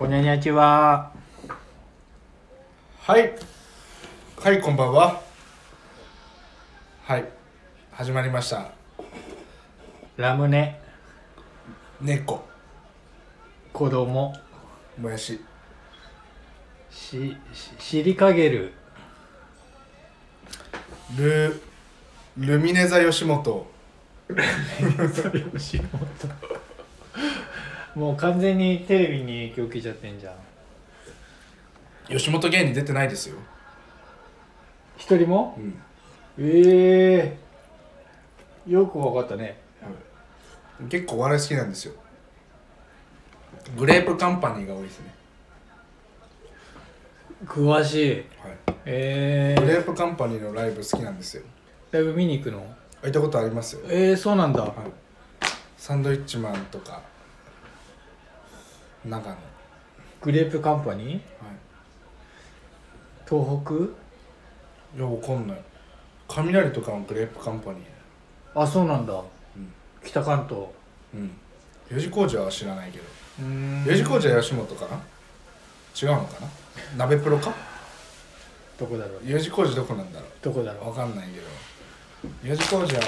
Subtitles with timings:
[0.00, 1.12] こんにちは。
[3.00, 3.34] はい。
[4.38, 5.20] はいこんばんは。
[7.02, 7.28] はい。
[7.92, 8.72] 始まりました。
[10.16, 10.80] ラムネ、
[12.00, 12.42] 猫。
[13.74, 14.34] 子供、
[14.98, 15.38] もやし。
[16.90, 18.72] し、し、知りかげる、
[21.14, 21.60] ル
[22.38, 23.66] ルミネ座吉本
[25.58, 26.50] 吉本。
[27.94, 30.34] もう完全にテレビに影響受けちゃってんじゃん。
[32.08, 33.36] 吉本芸人出てないですよ、
[34.96, 35.56] 一人も？
[35.58, 35.80] うん、
[36.38, 37.38] え
[38.66, 39.60] えよくわかったね。
[40.88, 41.94] 結構お笑い好きなんですよ。
[43.76, 45.14] グレープカンパニーが多いですね、
[47.44, 48.10] 詳しい。
[48.10, 48.24] はい、
[48.86, 51.42] ええグレープカンパニーのライブ好きなんですよ。
[51.92, 52.58] ライブ見に行くの？
[53.02, 54.62] 行ったことありますよ、ええそうなんだ。
[54.62, 54.72] はい、
[55.76, 57.02] サンドイッチマンとか
[59.04, 59.36] 長野、はい、
[60.20, 61.20] グレープカンパニー？
[63.28, 63.74] 東北？
[64.96, 65.62] いやわかんない。
[66.28, 68.60] 雷とかもグレープカンパニー。
[68.60, 69.12] あ、そうなんだ。
[69.14, 69.16] う
[69.58, 69.72] ん。
[70.04, 70.66] 北関東。
[71.14, 71.30] うん。
[71.90, 73.04] 四字工事は知らないけど。
[73.86, 74.96] 四字工事は吉本かな？
[76.00, 76.48] 違うのかな？
[77.06, 77.54] 鍋プロか？
[78.78, 79.20] どこだろう？
[79.24, 80.88] 四字工事どこなんだろどこだろう？
[80.88, 81.46] わかんないけど。
[82.44, 83.02] 四字工事は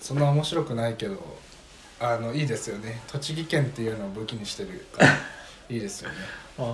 [0.00, 1.16] そんな面白くないけど
[2.00, 3.00] あのいいですよね。
[3.06, 5.10] 栃木県っていうのを武器にしてるから
[5.68, 6.16] いいですよね、
[6.58, 6.70] うあは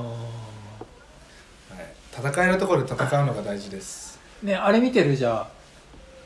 [1.81, 4.21] い、戦えるところで戦うのが大事です。
[4.43, 4.47] あ。
[4.47, 5.49] ね、あれ見てるじゃあ。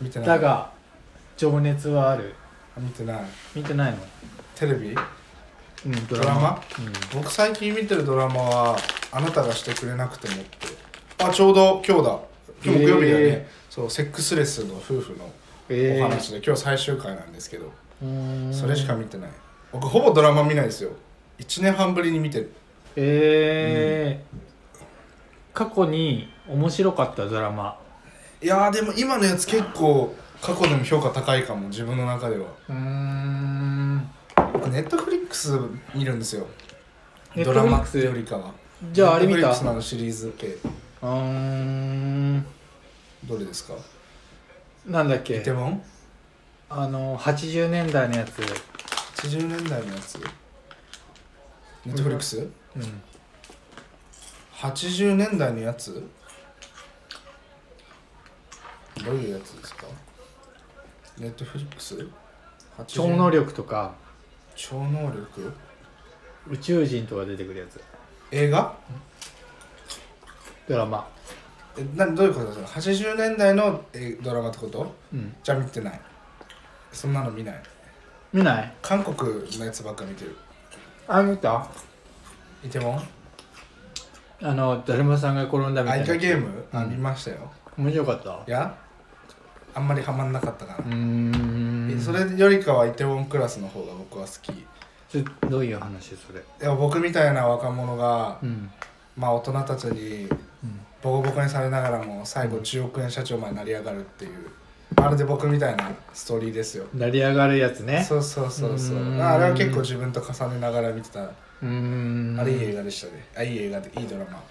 [0.00, 0.28] 見てない。
[0.28, 0.72] だが、
[1.36, 2.34] 情熱はある。
[2.76, 3.20] あ見てない。
[3.54, 3.98] 見てないの？
[4.56, 4.88] テレビ？
[5.86, 6.60] うん、ドドラマ？
[6.78, 7.20] うん。
[7.22, 8.76] 僕最近見てるドラマは
[9.12, 10.66] 「あなたがしてくれなくても」って。
[11.18, 12.18] あちょうど今日だ。
[12.64, 15.30] 今日木曜日だよね、へそうセックスレスの夫婦の
[15.68, 17.70] えお話で、今日最終回なんですけど、
[18.50, 19.30] それしか見てない。
[19.72, 20.90] 僕ほぼドラマ見ないですよ
[21.38, 22.52] 1年半ぶりに見てる。
[22.96, 24.36] えー。
[25.52, 27.78] 過去に面白かったドラマ。
[28.42, 32.46] いやーでも今のやつ結構過去でも評価高いかも自分の中では。
[32.68, 34.10] うーん。
[34.52, 35.58] 僕ネットフリックス
[35.94, 36.46] 見るんですよ。
[37.44, 38.52] ドラマってよりかは。
[38.92, 39.40] じゃああれ見た？
[39.40, 40.46] ネットフリックスのシリーズ系。
[40.48, 42.46] うーん。
[43.24, 43.74] どれですか？
[44.86, 45.38] なんだっけ？
[45.38, 45.82] イテモン？
[46.68, 48.38] あの80年代のやつ。
[49.22, 50.18] 80年代のやつ？
[51.86, 53.02] ネットフリックスうん。
[54.54, 56.02] 80年代のやつ？
[59.04, 59.86] どういうやつですか？
[61.18, 62.08] ネットフリックス
[62.88, 63.94] 超能力とか。
[64.56, 65.52] 超能力？
[66.48, 67.80] 宇宙人とか出てくるやつ。
[68.32, 68.74] 映画？
[70.68, 71.08] ドラマ。
[71.78, 74.92] えなどういうことですか？80年代のえドラマってこと？
[75.12, 75.36] うん。
[75.42, 76.00] じゃあ見てない。
[76.90, 77.62] そんなの見ない。
[78.32, 78.72] 見ない。
[78.82, 80.36] 韓国のやつばっか見てる
[81.08, 81.66] あ見た？
[82.64, 83.02] イテモン
[84.42, 86.04] あのだるまさんが転んだみたアいな。
[86.04, 86.64] イカゲーム？
[86.72, 86.90] あうん。
[86.90, 87.50] 見ましたよ。
[87.78, 88.30] 面白かった？
[88.46, 88.76] いや
[89.74, 91.92] あんまりハマんなかったかうーな、ん。
[91.92, 94.50] えそれよりかはイテウォンクラスの方が僕は好き。
[94.50, 94.64] い
[95.08, 96.42] それどういう話それ？
[96.60, 98.70] や僕みたいな若者が、うん。
[99.16, 100.38] まあ大人たちにうん。
[101.02, 104.50] ボコボコにされながらも最後10億円社長まで成り上がるっていう
[105.06, 106.86] まるで僕みたいなストーリーですよ。
[106.94, 108.04] 成り上がるやつね。
[108.04, 108.96] そうそうそうそう。
[108.96, 109.22] うーん。
[109.22, 111.22] あれは結構自分と重ねながら見てた。
[111.22, 112.36] うーん。
[112.38, 113.26] あれいい映画でしたね。
[113.36, 114.42] あいい映画でいいドラマ。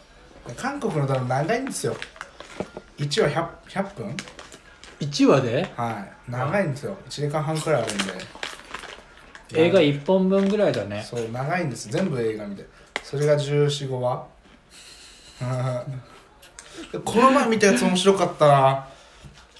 [0.55, 1.95] 韓国のドラマ長いんですよ。
[2.97, 4.15] 1話 100, 100分
[5.01, 5.71] ？1話で？
[5.75, 6.31] はい。
[6.31, 6.97] 長いんですよ。
[7.07, 8.03] 1時間半くらいあるんで。
[9.53, 11.03] 映画1本分ぐらいだね。
[11.03, 11.89] そう長いんです。
[11.89, 12.65] 全部映画見て。
[13.03, 14.27] それが1415話。
[15.41, 16.01] うん
[17.05, 18.87] この前見たやつ面白かったな。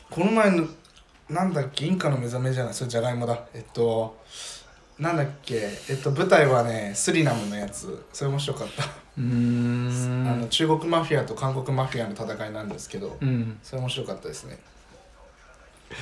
[0.10, 0.68] この前の
[1.30, 1.86] なんだっけ？
[1.86, 2.74] インカの目覚めじゃない？
[2.74, 3.40] それじゃがいもだ。
[3.54, 4.18] えっと
[5.00, 5.56] なんだっけ？
[5.90, 8.06] えっと舞台はねスリナムのやつ。
[8.14, 10.28] それ面白かった、うーん。
[10.28, 13.58] あの中国マフィアと韓国マフィアの戦いなんですけどうん。
[13.64, 14.60] それ面白かったですね。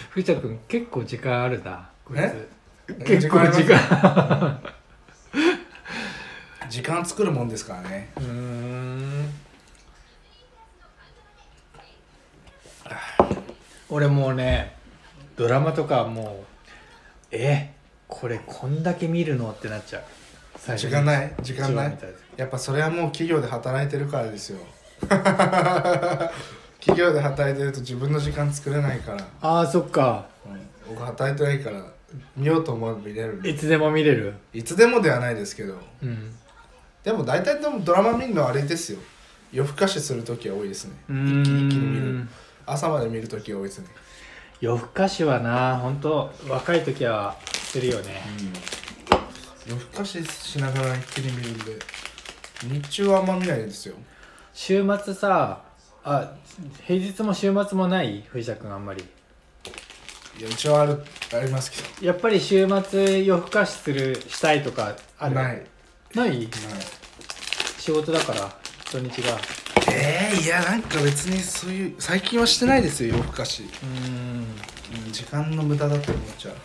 [0.10, 2.48] 藤田君結構時間あるなこいえ？
[2.88, 4.62] つ結構時間。
[6.70, 8.12] 時間作るもんですからね。
[8.18, 9.30] うーん。
[13.90, 14.76] 俺もうね
[15.36, 17.74] ドラマとかもうえ
[18.08, 20.04] これこんだけ見るのってなっちゃう。
[20.58, 20.90] 最初に。
[20.92, 21.34] 時間ない。
[21.42, 21.88] 時間ない。
[21.88, 22.08] 一話見た
[22.38, 24.60] やっぱそれはもう企業で働いてるからですよ。
[26.80, 30.28] 企業で働いてると自分の時間作れないから、ああそっか。
[30.46, 30.60] うん、
[30.96, 31.84] 僕働いてないから
[32.36, 33.34] 見ようと思えば見れる。
[33.36, 34.34] んでいつでも見れる？
[34.54, 35.78] いつでもではないですけど。
[36.02, 36.36] うん。
[37.04, 39.00] でも大体でもドラマ見るのはあれですよ。
[39.52, 40.94] 夜更かしする時は多いですね。
[41.10, 42.04] う一気に一気に見る。
[42.04, 42.30] ん
[42.66, 43.88] 朝まで見る時が多いですね
[44.62, 48.22] 夜更かしはな本当若い時はするよね。
[49.68, 51.80] 夜更かししながら一気に見るんで
[52.64, 53.96] 日中はあんま見ないですよ。
[54.54, 55.64] 週末さ
[56.04, 56.32] あ
[56.86, 58.24] 平日も週末もない？
[58.28, 59.04] 藤田君あんまり。
[60.40, 61.04] いやうちはある
[61.34, 62.08] ありますけど。
[62.08, 65.36] やっぱり週末夜更かしするしたいとかある？
[65.36, 65.66] ない。
[66.16, 66.30] ない？
[66.30, 66.50] ない。
[67.78, 68.50] 仕事だから
[68.92, 69.38] 土日が
[69.92, 74.46] えー、いやなんか別にそういう最近はしてないですよ夜更かし、うーん
[75.06, 76.56] うん、時間の無駄だと思っちゃう。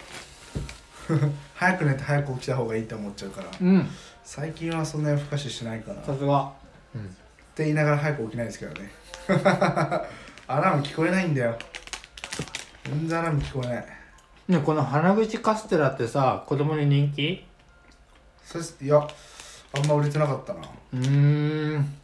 [1.54, 3.48] 早く寝て早く起きた方がいいって思っちゃうから。
[3.60, 3.88] うん。
[4.24, 6.00] 最近はそんな夜更かししないかな。
[6.02, 6.52] っさすが。
[6.94, 7.06] うん。
[7.54, 8.90] て言いながら早く起きないですけどね。
[10.46, 11.58] アラーム聞こえないんだよ。
[12.84, 13.86] 全然アラーム聞こえない。
[14.48, 17.44] ねこの鼻口カステラってさ子供に人気？
[18.44, 19.06] それいや
[19.74, 20.60] あんま売れてなかったな。
[20.94, 21.98] うーん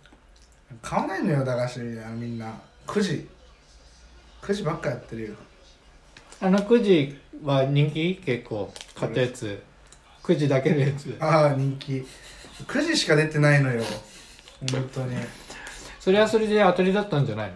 [0.82, 2.53] 買わないのよ駄菓子あのみんな。
[2.87, 3.29] 9時
[4.43, 5.35] 9時ばっかやってるよ。
[6.41, 8.17] あのくじは人気？
[8.25, 9.62] 結構買ったやつ。
[10.23, 11.17] くじだけのやつ。
[11.21, 12.05] ああ人気。
[12.67, 13.82] 9時しか出てないのよ。
[14.73, 15.15] 本当に。
[15.15, 15.19] い
[16.00, 17.55] それはそれで当たりだったんじゃないの？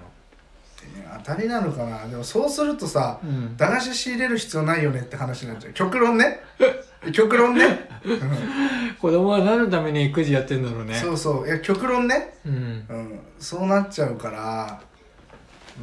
[1.03, 2.07] や当たりなのかな？
[2.09, 3.57] でもそうするとさうん。
[3.57, 5.73] 駄菓子仕入れる必要ないよねって話になっちゃう。
[5.75, 6.41] 極論ね
[7.13, 7.89] 極論ね、
[9.01, 10.95] 子供は何のためにくじやってんだろうね。
[10.95, 11.47] そうそう。
[11.47, 12.53] いや極論ね、うん。
[12.89, 14.81] うん、そうなっちゃうから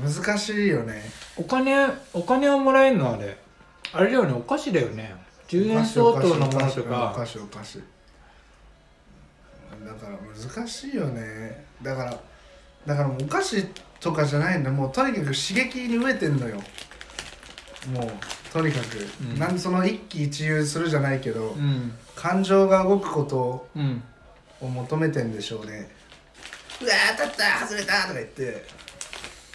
[0.04, 1.10] 難しいよね。
[1.38, 3.38] お金お金はもらえんのあれ。
[3.94, 5.16] あれだよねお菓子だよね。
[5.48, 7.80] 10円相当のものとお菓か子お菓子。
[9.86, 10.18] だから
[10.58, 11.66] 難しいよね。
[11.82, 12.20] だから
[12.86, 13.66] だからもうお菓子
[14.02, 14.72] とかじゃないんだ。
[14.72, 16.62] もうとにかく刺激に飢えてんのよ
[17.94, 18.12] もう
[18.52, 19.40] とにかく、うん。
[19.40, 21.94] なんでその一喜一憂するじゃないけど、うん。
[22.16, 24.04] 感情が動くことうん。
[24.62, 25.90] を求めてんでしょうね。
[26.82, 28.66] うわー当たった外れたとか言って。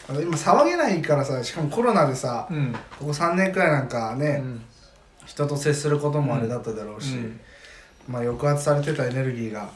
[0.08, 2.72] あの今騒げないからさしかもコロナでさ、うん。
[2.98, 4.60] ここ3年くらいなんかね、うん。
[5.26, 7.40] 人と接することもあれだっただろうし、うん。
[8.08, 9.70] まあ抑圧されてたエネルギーが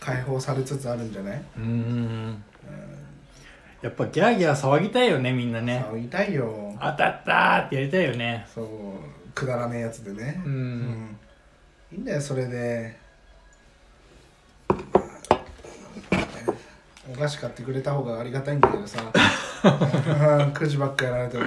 [0.00, 1.42] 解放されつつあるんじゃない？
[1.56, 2.44] うん。
[3.82, 5.84] やっぱギャーギャー騒ぎたいよねみんなね。
[5.90, 8.46] 騒ぎたいよ当たったーってやりたいよね。
[8.52, 8.66] そう
[9.34, 10.42] くだらねえやつでね。
[10.44, 10.80] ううん。
[10.82, 11.18] ん
[11.92, 12.96] いいんだよそれで。
[17.10, 18.98] お菓子買ってくれた方がありがたいんだけどさ。
[19.62, 21.44] 9時ばっかやられても。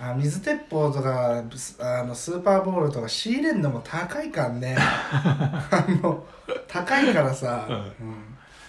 [0.00, 4.74] あ水鉄砲とかスあのスーパーボールとか仕入れんのも高いからね。
[4.80, 6.24] あの
[6.66, 7.76] 高いからさ、うん。
[7.76, 7.84] うん。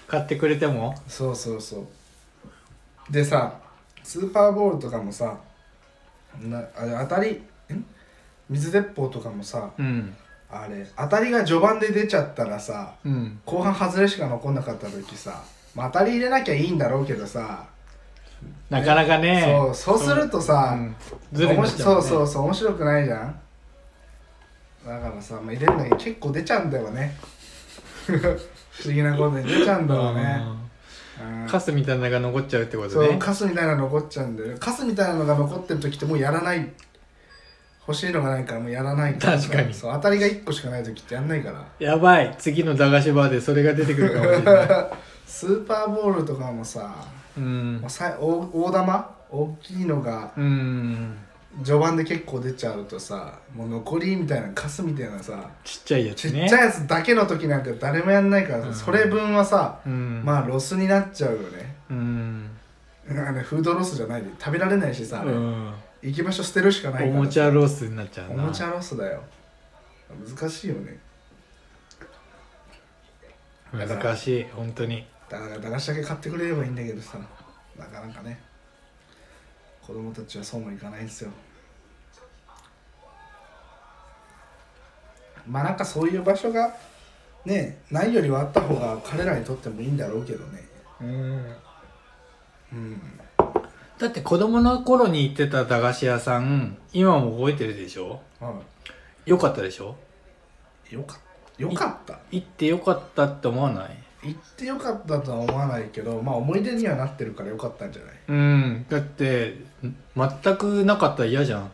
[0.08, 0.94] 買ってくれても？
[1.08, 3.14] そうそうそう。
[3.14, 3.54] でさ
[4.04, 5.38] スーパーボールとかもさ
[6.40, 7.32] なあれ当たり
[7.74, 7.86] ん
[8.50, 10.16] 水鉄砲とかもさうん。
[10.50, 13.40] あれ当たりが序盤で出ちゃったらさうん。
[13.46, 15.44] 後半外れしか残んなかった時さ、
[15.76, 17.68] まあ、当たり入れなきゃいいんだろうけどさ、
[18.70, 19.44] なかなかね。
[19.76, 20.96] そうそうするとさ、うん。
[21.32, 23.40] ずるになっちゃそうそうそう面白くないじゃん。
[24.86, 27.16] だからさ、まあ、入れるのに結構出ちゃうんだよね。
[28.08, 28.18] 不
[28.84, 30.61] 思議なことに出ちゃうんだろうね、うん
[31.48, 34.58] カスみたいなのが残っちゃうってことそうねカスみたいなの残っちゃうんだよ。
[34.60, 36.72] カスみたいなのが残ってる時ってもうやらない。
[37.88, 39.20] 欲しいのがないからもうやらないら。
[39.20, 39.74] 確かに。
[39.74, 41.66] そう当たりが1個しかない時ってやんないから。
[41.80, 42.36] やばい。
[42.38, 44.68] 次の駄菓子バーでそれが出てくるかもしれない。
[45.26, 46.94] スーパーボールとかもさ、
[47.38, 47.80] うん。
[47.82, 49.22] もうさ大大玉？
[49.32, 51.18] 大きいのがうん
[51.58, 58.74] 序盤で結構出ちゃうとさもう残りみたいなカスみたいなさちっちゃいやちっちつねゃいやつだけの時なんか誰もやんないからさ、うん。
[58.74, 60.22] それ分はさ、うん。
[60.24, 61.76] まあロスになっちゃうよね。
[61.90, 62.50] うん。
[63.08, 65.32] なんかねフードロスじゃないで食べられないしさ、あれ。
[65.32, 65.74] うん。
[66.02, 68.44] 行き場所捨てるしかないからおもちゃロスになっちゃうな。
[68.44, 69.22] おもちゃロスだよ。
[70.10, 70.98] 難しいよね。
[73.74, 75.06] 難しい本当に。
[75.30, 77.18] だから駄菓子だけ買ってくれればいいんだけどさ。
[77.78, 78.40] なかなかね
[79.92, 81.32] 子供たちはそうもいかないんですよ。
[85.46, 86.74] まあなんかそういう場所が
[87.44, 90.64] ねないよりはあった方が彼らにとってもいいんだろうけどね。
[91.02, 91.56] うん。
[92.72, 93.02] うん
[94.00, 98.22] だって子供の頃に行ってた駄菓子屋さん今も覚えてるでしょ？
[98.40, 98.62] は
[99.26, 99.98] よかったでしょ？
[100.90, 101.20] いよかっ
[101.58, 102.18] たよかった。
[102.32, 103.98] 行ってよかったって思わない？
[104.24, 108.14] 行ってよかったとは思わないけどまあ思い出にはなってるからよかったんじゃない？
[108.28, 108.86] うん。
[108.90, 109.56] だって
[110.16, 111.72] 全くなかったら嫌じゃん。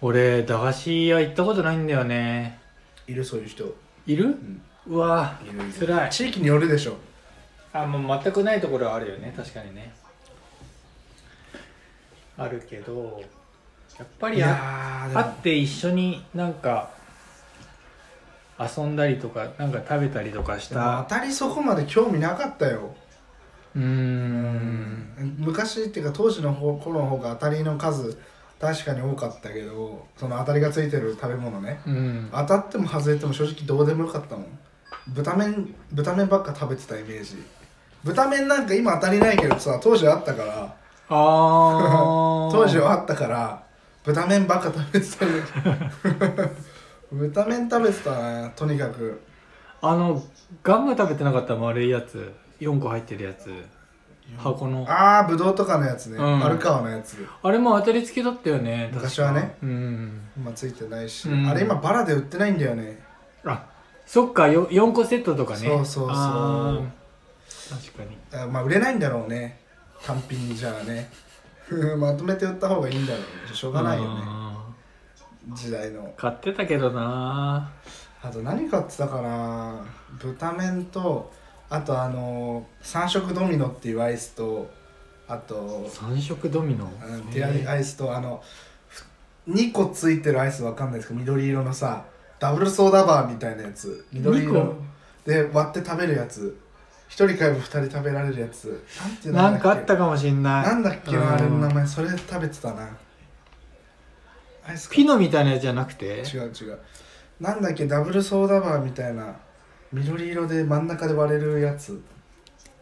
[0.00, 2.60] 俺駄菓子屋行ったことないんだよね。
[3.06, 3.74] いるそういう人。
[4.06, 4.26] いる？
[4.28, 4.62] ん。
[4.86, 5.86] うわいるいる。
[5.86, 6.10] 辛い。
[6.10, 6.96] 地域によるでしょ。
[7.72, 9.32] あもう全くないところはあるよね。
[9.36, 9.92] 確かにね。
[12.36, 13.22] あるけど
[13.98, 15.20] やっぱりあやーでも。
[15.22, 16.90] 会って一緒になんか
[18.58, 21.04] 遊んだりとかなんか食べたりとかした。
[21.08, 22.94] 当たりそこまで興味なかったよ。
[23.74, 25.36] うーん。
[25.38, 28.18] 昔っていうか当時の方頃の方が当たりの数
[28.60, 31.80] 確かに多かったけどその当たりがついてる食べ物ね。
[31.86, 32.28] うん。
[32.32, 34.58] 当たっても外れても正直どうでもよかったもん。
[35.08, 37.42] 豚麺豚麺ばっか食べてたイメージ。
[38.04, 40.54] 豚麺なんか今当たりないけどさ当時はあったから。
[40.54, 40.68] あ
[41.08, 43.62] あ 当時はあったから
[44.04, 46.50] 豚麺ばっか食べてたイメージ
[47.12, 49.20] 豚麺食べてたねとにかく。
[49.80, 50.22] あの
[50.62, 53.50] ガム食べてなかった丸いやつ4個入ってるやつ。
[54.38, 54.86] 箱の。
[54.88, 56.40] ああぶどうとかのやつね、うん。
[56.40, 57.26] 丸川のやつ。
[57.42, 59.56] あれも当たり付きだったよね昔はね。
[59.62, 60.20] うん。
[60.36, 61.46] 今ついてないし、うん。
[61.46, 63.02] あれ今バラで売ってないんだよね。
[63.44, 63.66] あ
[64.06, 65.60] そっかよ4個セットとかね。
[65.60, 66.88] そうそうそう。
[67.70, 68.16] 確かに。
[68.32, 69.60] あまあ売れないんだろうね。
[70.02, 71.10] 単品にじゃあね。
[71.98, 73.54] まとめて売った方がいいんだろうね。
[73.54, 74.20] しょうがないよね。
[74.24, 74.43] あ
[75.52, 76.04] 時代の。
[76.04, 77.70] ー買ってたけどな。
[78.22, 79.84] あと何買ってたかな。
[80.18, 81.32] 豚麺と
[81.68, 84.70] あとあの三色ドミノっていうアイスと
[85.28, 86.90] あと三色ドミノ？
[87.06, 88.42] うんティアアイスとあの
[89.48, 92.04] 2個ついてるアイスわかんないですか緑色のさ
[92.38, 94.06] ダブルソーダバーみたいなやつ。
[94.12, 95.30] 緑2色個？
[95.30, 96.58] で割って食べるやつ。
[97.10, 98.82] 1人買えば2人食べられるやつ。
[99.00, 100.66] なんていうのなんかあだったかもしんない。
[100.66, 101.20] なんだっけうん。
[101.20, 101.86] なあれの名前。
[101.86, 102.88] それ食べてたな
[104.66, 106.06] アイスかピノみたいなやつじゃなくて？
[106.06, 106.78] 違う違う。
[107.40, 107.86] なんだっけ？
[107.86, 109.36] ダブルソーダバーみたいな。
[109.92, 112.02] 緑色で真ん中で割れるやつ。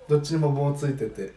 [0.09, 1.33] どっちにも棒ついてて。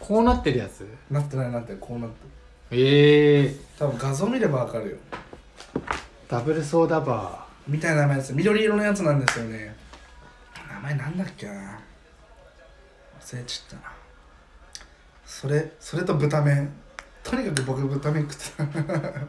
[0.00, 0.86] こうなってるやつ？
[1.10, 1.80] なってないなってない。
[1.80, 2.82] こうなってる。
[2.82, 4.96] ええ多分画像見ればわかるよ。
[6.28, 9.76] ダブルソーダバみたいな名前です緑色のやつなんですよね。
[10.68, 11.80] 名前なんだっけな？
[13.20, 13.86] 忘れちゃった。
[13.86, 13.92] な
[15.24, 16.70] それそれと豚麺
[17.28, 18.62] とにかく僕豚麺食ってた。
[18.62, 19.26] ー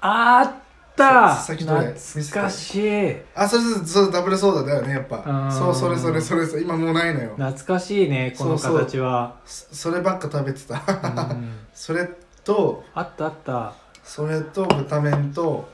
[0.00, 0.54] あっ
[0.94, 1.34] た。
[1.34, 3.16] 懐かしい。
[3.34, 5.24] あそれそれそれダブルソーダだよねやっぱ。
[5.26, 5.52] うん。
[5.52, 6.62] そうそれそれそれそれ。
[6.62, 7.34] 今もうないのよ。
[7.36, 9.36] 懐かしいねこの形は。
[9.44, 10.74] そそればっか食べてた。
[11.32, 11.52] うん。
[11.74, 12.08] それ
[12.44, 13.72] とあったあった。
[14.04, 15.68] それと豚麺と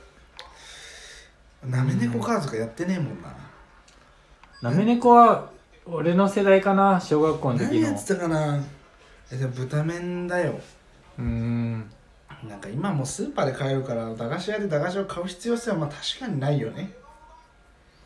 [1.63, 5.49] なめ猫カードとかやってねえもんな、なめ猫は
[5.85, 7.71] 俺の世代かな小学校の時の。
[7.73, 8.59] 何やってたかな。
[9.31, 10.59] えでも豚麺だよ
[11.17, 11.91] うん。
[12.47, 16.91] なんか今もうスーパーで買えるから駄菓子屋で駄菓子を買う必要性はまあ確かにないよね。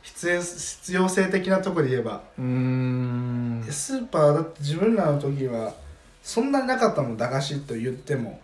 [0.04, 2.22] 必要必要性的なところで言えば。
[2.38, 3.68] うーん。
[3.70, 5.74] スーパーだって自分らの時は
[6.22, 8.40] そんなになかったもん駄菓子と言っても。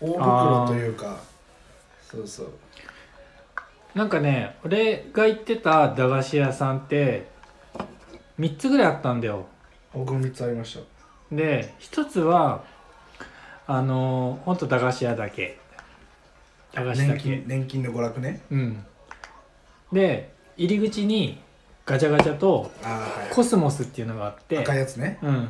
[0.00, 1.20] 大袋というか。
[2.10, 2.50] そうそう。
[3.94, 7.28] なんかね俺が行ってた駄菓子屋さんって
[8.38, 9.46] 3つぐらいあったんだよ。
[9.92, 11.34] 僕も3つありました。
[11.34, 12.64] で1つは
[13.74, 15.56] あのほんと駄菓子屋だけ。
[16.74, 18.42] 駄菓子だ年け金年金の娯楽ね。
[18.50, 18.84] うん。
[19.90, 21.40] で入り口に
[21.86, 22.70] ガチャガチャと
[23.32, 24.58] コスモスっていうのがあって。
[24.58, 25.18] 赤いやつね。
[25.22, 25.48] うん。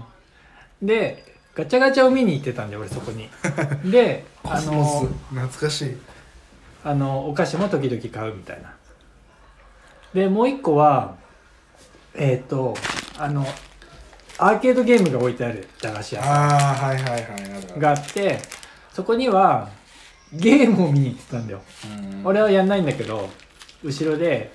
[0.81, 3.29] でガチャガチャを見に行ってたんで俺そこに。
[3.91, 5.03] でコあスモス
[5.35, 5.99] の懐かしい。
[6.85, 8.73] あのお菓子も時々買うみたいな。
[10.15, 11.17] でもう一個は
[12.15, 12.77] えっ、と
[13.19, 13.45] あの
[14.39, 17.77] アーケードゲームが置いてある駄菓子屋さああはいはいはいあるある。
[17.77, 18.39] んがあって
[18.93, 19.69] そこには
[20.33, 21.61] ゲームを見に行ってたんだよ。
[22.23, 22.27] うん。
[22.27, 23.29] 俺はやんないんだけど
[23.85, 24.53] 後ろで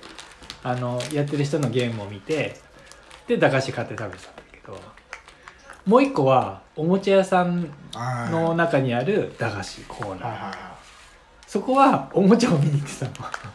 [0.62, 2.56] あのやってる人のゲームを見て
[3.26, 4.78] で駄菓子買って食べてたんだけど
[5.86, 8.30] もう一個はおもちゃ屋さんあー。
[8.30, 10.28] の中にある駄菓子コーナー。
[10.28, 10.78] はいはいは
[11.46, 13.12] そこはおもちゃを見に行ってたの。
[13.12, 13.14] い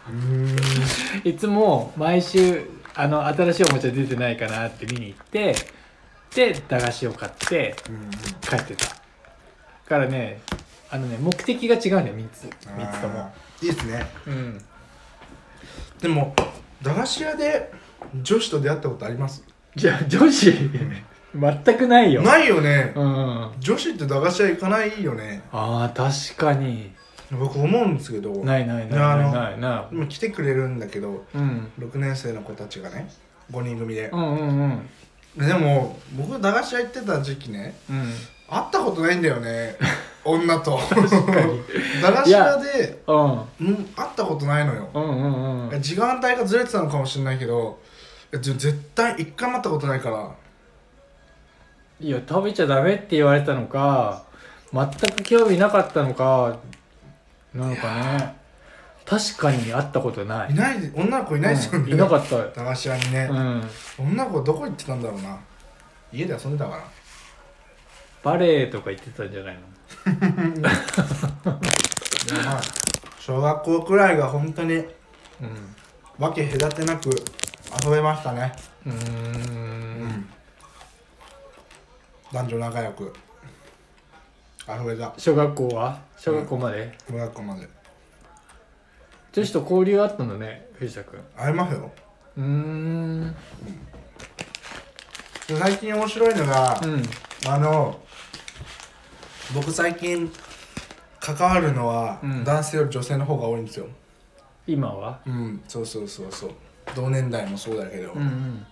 [0.09, 1.29] うーん。
[1.29, 5.55] いつも毎週あの新しいおもちゃ出てないかなって見に行って
[6.35, 8.09] で駄菓子を買ってうん
[8.41, 8.85] 帰ってた。
[8.85, 8.95] だ
[9.87, 10.41] からね
[10.89, 12.43] あのね目的が違うんだよ3つ。
[12.67, 13.33] 3つとも。
[13.61, 14.05] いいですね。
[14.27, 14.61] うん。
[16.01, 16.35] でも
[16.81, 17.71] 駄菓子屋で
[18.21, 19.43] 女子と出会ったことあります？
[19.75, 20.51] じゃあ女子
[21.35, 22.21] 全くないよ。
[22.21, 22.93] ないよね。
[22.95, 23.51] うん。
[23.59, 25.41] 女子って駄菓子屋行かないよね。
[25.51, 26.93] あー確かに。
[27.31, 28.31] 僕思うんですけど。
[28.43, 29.59] ないないないないない。
[29.59, 31.71] な今来てくれるんだけどうん。
[31.79, 33.09] 6年生の子たちがね
[33.51, 34.09] 5人組で。
[34.09, 34.89] う、んうんうん
[35.37, 38.13] でも僕駄菓子屋行ってた時期ねうん。
[38.49, 39.77] 会ったことないんだよね
[40.25, 40.79] 女と。
[42.01, 43.41] 駄菓子屋でうん。
[43.61, 44.89] うん会ったことないのよ。
[44.93, 45.81] うんうんうん。
[45.81, 47.79] 時間帯がずれてたのかもしれないけど
[48.31, 50.29] 絶対一回も会ったことないから。
[51.99, 54.23] いや食べちゃダメって言われたのか
[54.73, 56.57] 全く興味なかったのか
[57.53, 58.35] なのかね
[59.13, 60.51] 確かに会ったことない。
[60.51, 62.37] いないで女の子いないですよね、うんいなかった。
[62.47, 63.27] 駄菓子屋にね。
[63.29, 63.69] う、ん。
[63.99, 65.37] 女の子どこ行ってたんだろうな。
[66.11, 66.83] 家で遊んでたかな
[68.23, 69.61] バレエとか行ってたんじゃないの？
[70.55, 72.61] でもまあ
[73.19, 74.85] 小学校くらいが本当にうん
[76.17, 77.09] わけ隔てなく
[77.85, 78.51] 遊べましたね。
[78.85, 80.29] うーん。
[82.31, 83.13] 男女仲良く
[84.67, 85.13] 遊べた。
[85.17, 86.01] 小学校は？
[86.17, 87.67] 小学校まで、小学校まで
[89.33, 91.19] 女子と交流あったのね藤田君。
[91.35, 91.91] 会えますよ。
[92.37, 93.35] うーん。
[95.47, 97.03] で最近面白いのが、うん。
[97.47, 97.99] あの
[99.55, 100.31] 僕最近
[101.19, 102.43] 関わるのは、うん。
[102.43, 103.87] 男性より女性の方が多いんですよ。
[104.67, 105.19] 今は？
[105.25, 105.63] うん。
[105.67, 106.51] そうそうそうそう。
[106.95, 108.65] 同年代もそうだけど、うんうん。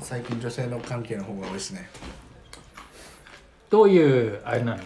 [0.00, 1.88] 最近女性の関係の方が多いですね。
[3.70, 4.82] どういうあれなの？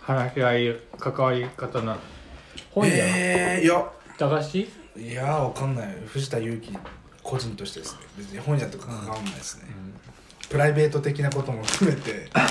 [0.00, 2.00] 話し合い関わり方なの？
[2.70, 3.90] 本屋、えー、いや。
[4.18, 4.58] 駄菓子？
[4.96, 5.88] いやーわかんない。
[6.06, 6.76] 藤田祐樹
[7.22, 8.00] 個人としてですね。
[8.16, 9.64] 別に本屋とか関わらないですね、
[10.48, 12.28] プライベート的なことも含めて。
[12.32, 12.48] はい。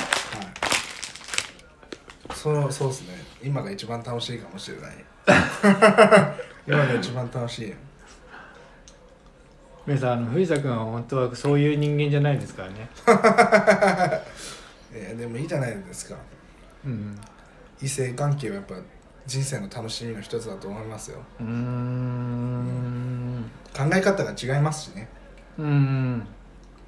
[2.33, 3.15] そうそうですね。
[3.43, 4.91] 今が一番楽しいかもしれない。
[6.67, 7.73] 今が一番楽しい。
[9.85, 12.89] 皆さんあの藤田君は本当はそういう人間じゃないですからね。
[14.93, 16.15] えーでもいいじゃないですか。
[16.85, 17.19] うん。
[17.81, 18.75] 異性関係はやっぱ
[19.27, 21.19] 人生の楽しみの一つだと思いますよ。
[21.39, 23.43] うーん。
[23.75, 25.09] 考え方が違いますしね。
[25.59, 26.25] うん。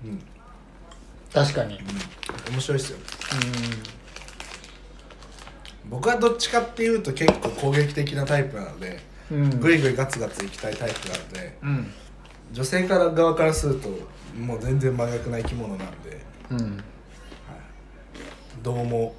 [0.06, 0.20] うん、
[1.34, 1.78] 確かに。
[1.78, 2.98] うん、面白いですよ。
[5.90, 9.00] 僕はどっちかっていうと結構攻撃的なタイプなので
[9.32, 9.44] うん。
[9.44, 11.92] うんグイグイガツガツいきたいタイプなのでうん。
[12.54, 13.90] 女性から側からすると
[14.40, 16.84] もう全然真逆な生き物なんでうん。
[18.64, 19.14] どうも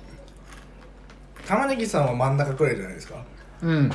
[1.51, 3.17] 玉ねぎさんは真ん中くらいじゃないですか。
[3.63, 3.91] うん。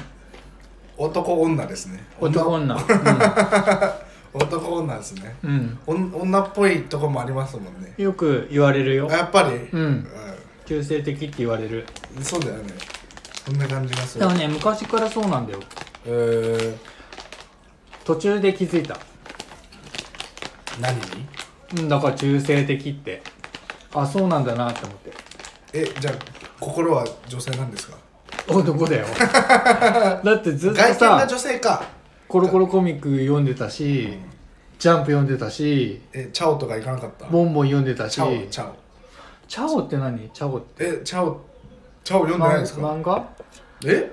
[0.98, 2.04] 男女ですね。
[2.20, 2.76] 男女。
[4.36, 5.34] 男女ですね。
[5.42, 7.94] うん、女っぽいとこもありますもんね。
[7.98, 9.08] うん、よく言われるよ。
[9.10, 9.56] あやっぱり。
[9.72, 10.06] うん。
[10.66, 11.86] 中性的って言われる。
[12.18, 12.74] うんそうだよね。
[13.46, 15.60] そんな感じがするでもね昔からそうなんだよ。
[16.06, 16.76] えー、
[18.04, 18.98] 途中で気づいた。
[20.82, 21.26] 何に？
[21.78, 23.24] うんだから中性的って。
[23.94, 25.14] あそうなんだなって思って。
[25.72, 27.98] えじゃあ心は女性なんですか？
[28.48, 29.06] 男だよ。
[30.24, 31.84] だってずっと外見がさ女性か。
[32.28, 34.18] コロコロコミック読んでたし
[34.80, 37.28] ジャンプ読んでたしえチャオとか行かなかった？
[37.28, 38.16] ボンボン読んでたし。
[38.16, 38.76] チャオチャオ。
[39.48, 40.30] チャオって何？
[40.32, 40.86] チャオって。
[40.86, 41.40] えチャオ
[42.04, 42.82] チャオ読んでないですか？
[42.82, 43.24] 漫画
[43.86, 44.12] え？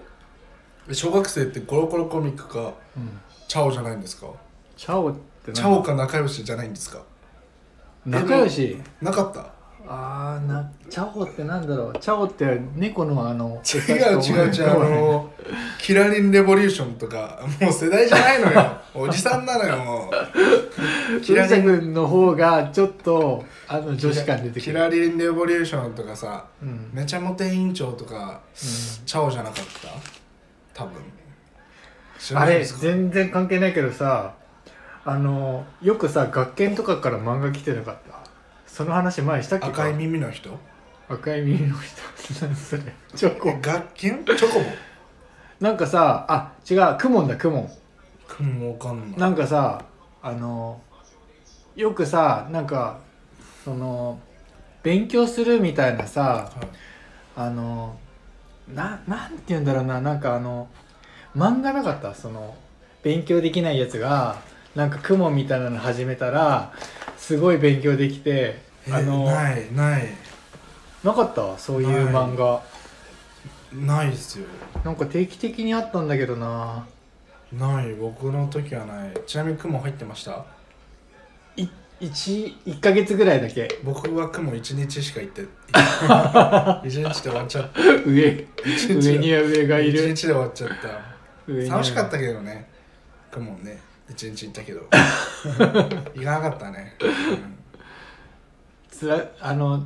[0.92, 3.20] 小学生ってコロコロコミックかうん。
[3.48, 4.26] チャオじゃないんですか？
[4.76, 5.54] チャオって何？
[5.54, 7.00] チャオか仲良しじゃないんですか？
[8.04, 8.78] 仲良し？
[9.00, 9.51] なかった？
[9.86, 11.98] あーなチャオってなんだろう？
[11.98, 15.30] チャオって猫のあの違う違う違うあの
[15.78, 18.76] キラリンレボリューションとかもう世代じゃないのよ。
[18.94, 20.10] おじさんなのよも
[21.16, 21.20] う。
[21.20, 26.90] キラ君の方がちょっとあの女子感出てくキるラリンレボリューションとかさうん。
[26.92, 29.64] めちゃモテ委員長とかチャオじゃなかっ
[30.74, 30.82] た？
[30.84, 30.92] 多分。
[32.34, 34.34] あれ全然関係ないけどさ
[35.04, 38.21] あのよくさ学研とかから漫画来てなかった？
[38.72, 39.72] その話前したっけか？
[39.72, 40.58] 赤い耳の人？
[41.06, 42.46] 赤い耳の人？
[42.46, 42.82] 何それ？
[43.14, 43.50] チョコ？
[43.50, 44.64] え学研チョコボ？
[45.60, 47.70] なんかさあ違うクモンだクモン。
[48.26, 49.20] くんわかんない。
[49.20, 49.84] なんかさ
[50.22, 50.80] あの
[51.76, 53.00] よくさなんか
[53.62, 54.18] その
[54.82, 56.66] 勉強するみたいなさはい。
[57.36, 57.98] あの
[58.74, 60.68] ななんて言うんだろうななんかあの
[61.36, 62.14] 漫画なかった？
[62.14, 62.56] その
[63.02, 64.36] 勉強できないやつが
[64.74, 66.72] なんか雲みたいなの始めたら
[67.16, 68.56] すごい勉強できて
[68.88, 69.66] えあのなない。
[69.72, 70.06] ない
[71.04, 71.58] かった？
[71.58, 72.62] そういう漫画。
[73.72, 74.46] ないっすよ。
[74.84, 76.86] なんか定期的にあったんだけどな。
[77.52, 79.12] ない僕の時はない。
[79.26, 80.44] ちなみに雲入ってました？
[81.56, 81.68] い
[82.00, 83.68] 1, 1ヶ月ぐらいだけ。
[83.84, 87.80] 僕は雲1日しか行って 1日で終わっちゃった。
[88.08, 88.46] 上
[89.00, 91.68] 上には上がい1る日で終わっちゃった。
[91.70, 92.68] 楽しかったけどね
[93.30, 93.80] 雲ね
[94.12, 94.80] 1日行ったけど。
[96.14, 97.58] 行かなかったね、うん。
[98.90, 99.84] つらあの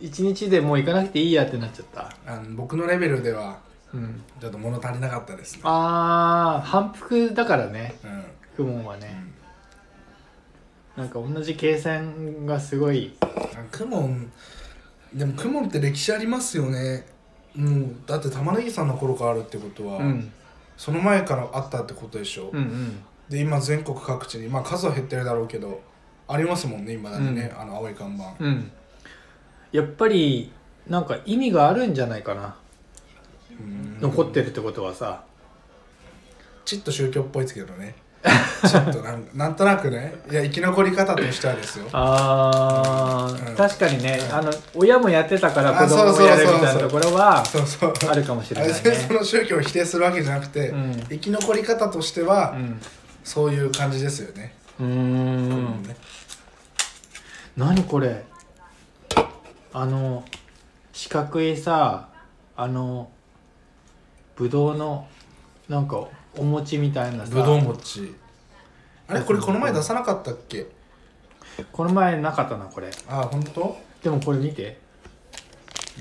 [0.00, 2.10] 1日でもう行かなくていいやってなっちゃった？
[2.26, 3.58] あの僕のレベルでは
[3.92, 4.22] うん。
[4.40, 5.60] ちょっと物足りなかったですね。
[5.64, 7.94] あー反復だからね。
[8.04, 8.24] うん。
[8.56, 9.24] クモンはね、
[10.96, 13.16] なんか同じ計算がすごい。
[13.20, 13.26] あ
[13.70, 14.30] クモン。
[15.12, 17.06] でもクモンって歴史ありますよね。
[17.54, 20.32] もうだって玉ねぎさんの頃からあるってことは、うん。
[20.76, 22.98] その前からあったってことでしょ、うんうん
[23.34, 25.82] で今全国各地にまあ数は減ってるだろうけど
[26.28, 28.44] ありますもんね今だにね、あの青い看板。
[28.44, 28.70] うん。
[29.72, 30.52] やっぱり
[30.88, 32.54] なんか意味があるんじゃないかな。
[33.60, 33.98] うん。
[34.00, 35.24] 残ってるってことはさ。
[36.64, 37.96] ちっと宗教っぽいですけどね。
[38.66, 40.14] ちょっとなんなんとなくね。
[40.30, 41.86] いや生き残り方としてはですよ。
[41.92, 43.56] あー、うん。
[43.56, 44.36] 確かにね、うん。
[44.36, 47.92] あの親もやってたから子供もやるみたいなところはそうそう。
[48.08, 48.80] あるかもしれないね。
[48.82, 50.94] 別にその宗教を否定するわけじゃなくて、うん。
[51.10, 52.80] 生き残り方としては、うん
[53.24, 55.82] そういう感じですよね,、うん。
[55.82, 55.96] ね
[57.56, 58.24] 何これ。
[59.72, 60.24] あの
[60.92, 62.08] 四角いさ
[62.56, 63.10] あの
[64.36, 65.08] ぶどうの
[65.68, 66.06] なんか
[66.36, 67.34] お餅みたいなさ。
[67.34, 68.14] ぶどう餅。
[69.08, 70.66] あれこれこの前出さなかったっけ？
[71.72, 72.90] この前なかったなこれ。
[73.08, 73.76] あ本当？
[74.02, 74.78] でもこれ見て。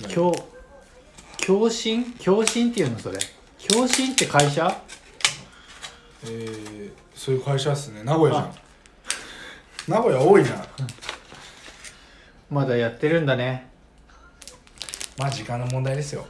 [0.08, 0.34] 強
[1.38, 2.14] 強心？
[2.20, 3.18] 強心っていうのそれ。
[3.58, 4.82] 強心って会社？
[6.26, 6.92] えー、
[7.24, 8.04] そういう会社っすね。
[8.04, 9.96] 名古屋じゃん。
[9.96, 10.50] 名古屋多いな。
[12.52, 13.70] まだやってるんだね。
[15.18, 16.26] まあ時間の問題ですよ。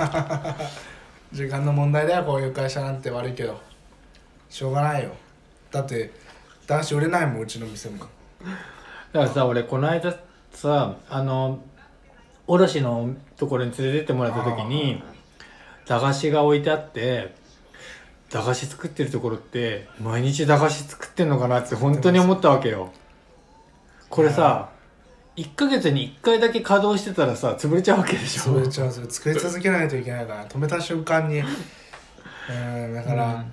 [1.30, 3.60] 時間の問題だよこういう会社なんて悪いけど。
[4.48, 5.10] しょうがないよ。
[5.70, 6.10] だって
[6.66, 7.98] 男子売れないもんうちの店も。
[7.98, 8.08] だか
[9.12, 10.16] らさ俺この間
[10.52, 11.60] さあの
[12.46, 15.02] 卸のところに連れてってもらった時に
[15.84, 17.34] 駄菓子が置いてあって
[18.30, 22.92] 駄菓子作ってるところって毎日駄菓子作ってんのかなって本当に思ったわけよ。
[24.08, 24.70] これさ
[25.36, 28.54] 1ヶ月に1回だけ稼働してたらさ潰れちゃうわけでしょ？
[28.54, 31.40] それじゃあそれ作り続けないといけないから止めた瞬間に。
[31.40, 33.44] うんだから、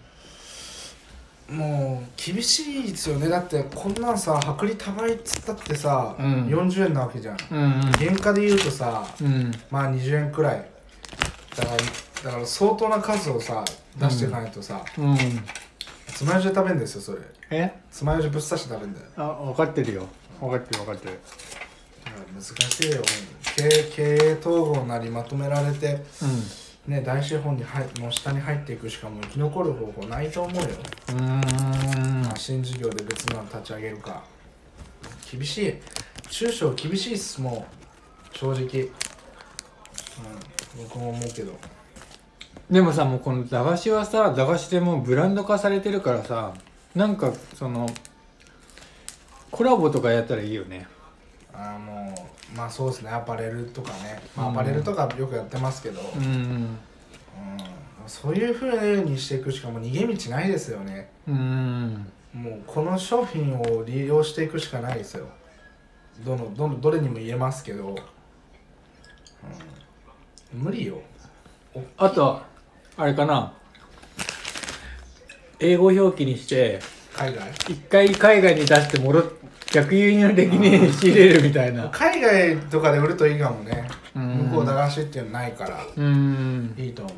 [1.50, 3.28] もう厳しいですよね。
[3.28, 6.46] だってこんなんさ薄利多売っつったってさ、うん。
[6.48, 7.38] 40円なわけじゃん。
[7.52, 9.28] うん原価で言うとさうん。
[9.28, 10.66] うんまあ20円くらい。
[11.58, 11.78] だから
[12.24, 13.66] だから相当な数をさ
[13.98, 15.18] 出していかないとさ、うん。
[16.08, 17.20] つまようじで食べるんですよそれ。
[17.52, 17.72] え？
[17.92, 19.06] つまようじぶっ刺して食べるんだよ。
[19.18, 20.08] あ分かってるよ。
[20.40, 21.20] 分かってる分かってる。
[22.34, 23.02] 難しいよ。
[23.56, 26.04] 経営経営統合なりまとめられて
[26.88, 32.22] うね大資本に入の下に入っていくしかもう生き残る方法ないと思うよ、んうーん。
[32.24, 34.24] まあ、新事業で別の立ち上げるか。
[35.32, 35.76] 厳しい。
[36.30, 37.66] 中小厳しいっすも
[38.34, 38.38] う。
[38.38, 38.82] 正直。
[38.84, 38.92] うん
[40.76, 41.54] 僕も思うけど
[42.70, 46.54] でもさもうこの駄菓子はさ駄菓子でもうブランド化されてるからさ
[46.96, 47.88] なんかその
[49.52, 50.88] コラボとかやったらいいよね。
[51.54, 52.16] あーも
[52.54, 53.10] うまあそうですね。
[53.10, 54.54] アパレルとかね、まあ、うん。
[54.54, 56.78] アパレルとかよくやってますけど、うんうん。
[58.08, 61.10] そういうふうにしていくしかもう逃げ道ないですよね。
[61.28, 65.28] うんもうこの商品を利用していくしかないですよ。
[66.26, 67.96] どのどのどれにも言えますけど、
[70.54, 71.00] うん、無理よ。
[71.98, 72.42] あと
[72.96, 73.54] あれかな？
[75.60, 76.80] 英語表記にして
[77.16, 77.50] 海外？
[77.70, 79.24] 一回海外に出してもろ
[79.72, 81.90] 逆輸入的に仕入れるみたいな。
[81.92, 83.90] 海外とかで売るといいかもね。
[84.16, 84.50] うん。
[84.52, 85.84] 向こう駄菓子っていうのないから。
[85.96, 86.76] うん。
[86.78, 87.16] いいと思う。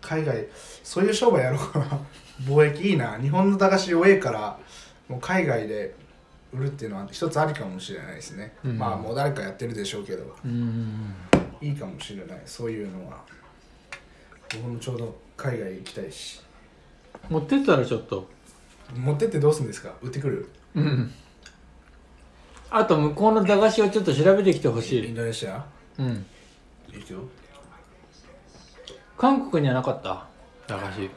[0.00, 0.46] 海外
[0.84, 1.86] そういう商売やろうかな。
[2.46, 3.18] 貿易いいな。
[3.20, 4.56] 日本の駄菓子弱いから
[5.08, 5.94] もう海外で
[6.52, 8.78] 売るっていうのは一つありかもしれないですね、うん。
[8.78, 10.36] まあもう誰かやってるでしょうけど。
[10.44, 11.12] うん。
[11.60, 12.42] いいかもしれない。
[12.46, 13.24] そういうのは
[14.54, 16.40] 僕もちょうど海外行きたいし。
[17.28, 18.28] 持ってったらちょっと。
[18.94, 19.92] 持ってってどうするんですか？
[20.02, 20.48] 売ってくる？
[20.74, 21.12] うん。
[22.70, 25.08] あと向こうの駄菓子をちょっと調べてきてほしい。
[25.08, 25.64] インドネシア？
[25.98, 26.26] うん。
[26.92, 27.20] いいよ。
[29.16, 30.26] 韓国にはなかった？
[30.66, 31.10] 駄菓子。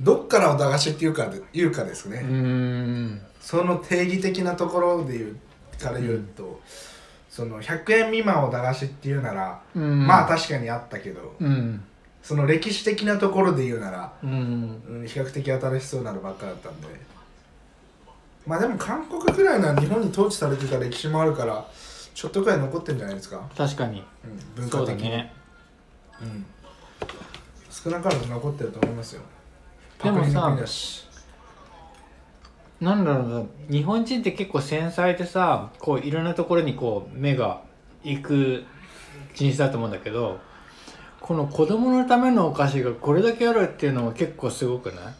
[0.00, 3.22] どっからの駄菓子っていうかで言うかですね、うーん。
[3.40, 5.36] その定義的なところで言う
[5.80, 6.60] から言うと、
[7.34, 10.06] その100円未満を駄菓子っていうなら、うん。
[10.06, 11.82] まあ確かにあったけどうん。
[12.22, 14.80] その歴史的なところで言うなら、うん。
[14.88, 16.86] うん、比較的新しそうなのばっかだったんで。
[18.46, 21.66] まあでも韓国ぐらいな日本に統治されてた歴史もあるから
[22.14, 24.04] ちょっとくらい残ってんじゃないですか、確かに。
[24.24, 25.32] うん、文そうだ化的に、ね。
[26.22, 26.46] うん、
[27.68, 29.22] 少なからず残ってると思いますよ。
[30.04, 30.56] でもさ
[32.80, 37.60] なんだろうな日本人って結構繊細でさこういろんなところにこう目が
[38.02, 38.64] 行く
[39.34, 40.38] 人種だと思うんだけど
[41.20, 45.14] この子供のためのお菓子がこれだけあるっていうのは結構すごくない？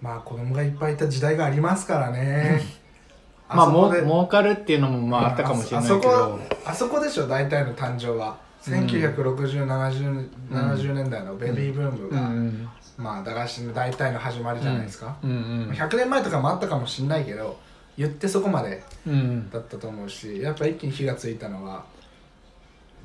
[0.00, 2.62] まあ子供がいっぱいいた時代がありますからね。
[3.48, 5.98] まあも儲かるっていうのもまああったかもしれないけど。
[5.98, 8.36] あそこあそこでしょ大体の誕生は。
[8.62, 17.58] 196070 70年代のベビーブームうが、んまあ駄菓子の大体の始まりじゃないですか、うんうん100年前とかもあったかもしんないけど
[17.96, 21.84] 言ってそこまでうんだったと思うしやっぱ一気に火がついたのは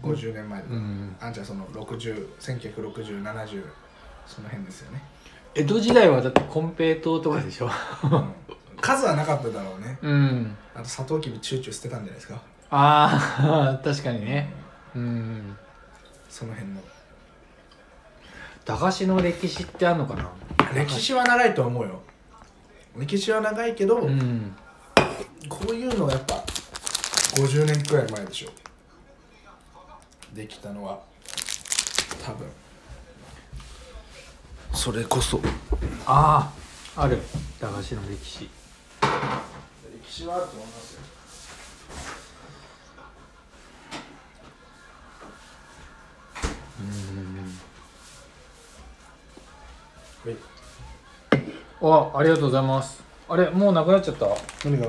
[0.01, 1.33] 50年前とか、うんあん。
[1.33, 3.63] ちゃんその60196070
[4.25, 5.01] その辺ですよね、
[5.55, 7.69] 江戸時代はだって金平糖とかでしょ。
[8.03, 8.33] うん。
[8.79, 9.97] 数はなかっただろうね。
[10.01, 10.55] うん。
[10.73, 12.41] あとサトウキビチューチュー捨てたんじゃないですか。
[12.69, 14.53] ああ確かにね。
[14.95, 15.57] うん。
[16.29, 16.79] その辺の
[18.71, 20.31] 駄菓子の歴史ってあるのかな？
[20.73, 22.01] 歴史は長いと思うよ。
[22.97, 24.55] 歴史は長いけど、うん。
[25.49, 26.35] こういうのはやっぱ
[27.35, 28.49] 50年くらい前でしょ。
[30.33, 31.01] できたのは
[32.25, 32.47] 多分。
[34.73, 35.41] それこそ。
[36.05, 36.53] あ
[36.95, 37.19] あある。
[37.59, 38.49] 駄菓子の歴史。
[39.01, 41.01] 歴史はあると思いますよ。
[46.79, 47.10] うん
[51.81, 53.01] あありがとうございます。
[53.29, 54.27] あれもうなくなっちゃった？
[54.65, 54.87] 何が？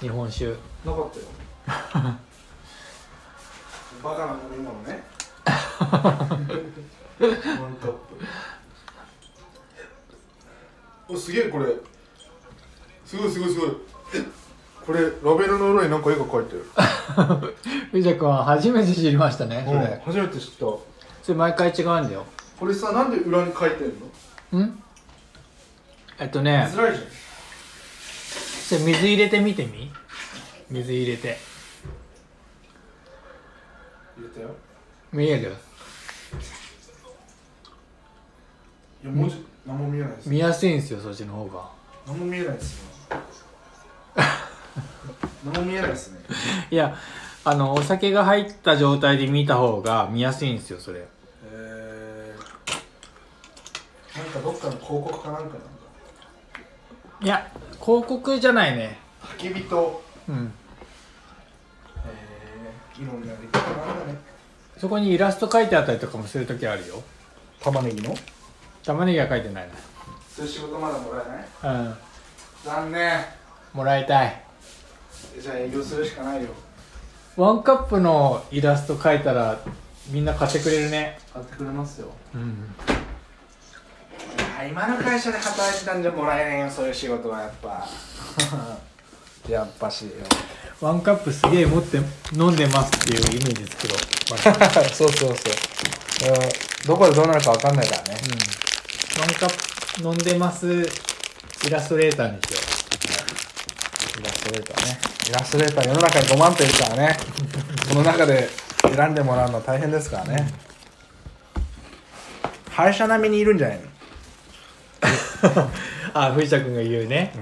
[0.00, 0.46] 日本酒。
[0.46, 1.24] なかったよ。
[4.04, 5.02] バカな飲み物ね。
[5.46, 5.66] ワン
[7.76, 7.98] カップ
[11.08, 11.66] おすげえこれ。
[13.06, 13.70] すごいすごいすごい。
[14.86, 16.66] これラベルの裏になんか絵が描いてる。
[17.92, 20.58] 藤田君は初めて知りましたねそれ、うん初めて知った。
[20.58, 20.80] そ
[21.28, 22.24] れ毎回違うんだよ。
[22.60, 23.92] これさなんで裏に書いてん
[24.52, 24.58] の？
[24.60, 24.82] ん？
[26.18, 26.66] えっとね
[28.68, 29.90] 水入れてみてみ？
[30.70, 31.36] 水入れて。
[34.18, 34.48] 入れたよ。
[35.12, 35.54] 見える？
[39.04, 40.28] いや文字何も見えないです。
[40.28, 41.70] 見やすいんですよそっちの方が。
[42.06, 42.86] 何も見えないですよ。
[45.52, 46.20] 何も見えないですね。
[46.70, 46.96] いや
[47.44, 51.06] あのお酒が入った状態で見た方が見やすいんですよそれ。
[51.52, 55.75] えー、なんかどっかの広告かなんかな
[57.20, 57.50] いや
[57.82, 58.98] 広告じゃないね。
[59.38, 60.52] 焚き火とうん。
[61.96, 64.18] えー、いろんなやり方なんだね。
[64.78, 67.02] そこにイラスト書いてあったりとかもする時あるよ。
[67.60, 68.14] 玉ねぎの？
[68.84, 69.68] 玉ねぎは書いてない
[70.28, 71.24] そういう仕事まだもら
[71.62, 71.74] えない？
[71.74, 71.96] なうん。
[72.64, 73.24] 残念。
[73.72, 74.42] もらいたい。
[75.40, 76.50] じゃあ営業するしかないよ。
[77.36, 79.58] ワンカップのイラスト描いたら
[80.10, 81.18] みんな買ってくれるね。
[81.32, 82.08] 買ってくれますよ。
[82.34, 82.74] うん
[84.68, 87.86] 今の会社で働いてたんじゃもらえないよそういう仕事はやっぱ。
[89.48, 90.02] やっぱし。
[90.06, 90.10] よ
[90.80, 91.98] ワンカップすげえ持って
[92.34, 93.98] 飲んでますっていうイメージ作ろう、
[94.30, 95.36] ま ずそうそうそう、
[96.24, 98.20] えーどこでどうなるかわかんないからね。
[99.16, 100.66] うん、ワンカップ飲んでます
[101.66, 102.58] イラストレーターにしよ
[104.20, 104.98] イラストレーターね。
[105.28, 107.18] イラストレーター世の中に5万といるからね。
[107.88, 108.48] この中で
[108.94, 110.52] 選んでもらうのは大変ですからね。
[112.70, 113.82] 歯医者並みにいるんじゃないの？
[113.82, 113.88] う
[116.14, 117.32] あ藤田君が言うね。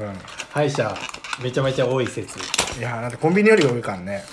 [0.50, 0.94] 歯医者
[1.42, 2.38] めちゃめちゃ多い説。
[2.78, 4.24] いやだってコンビニより多いからね。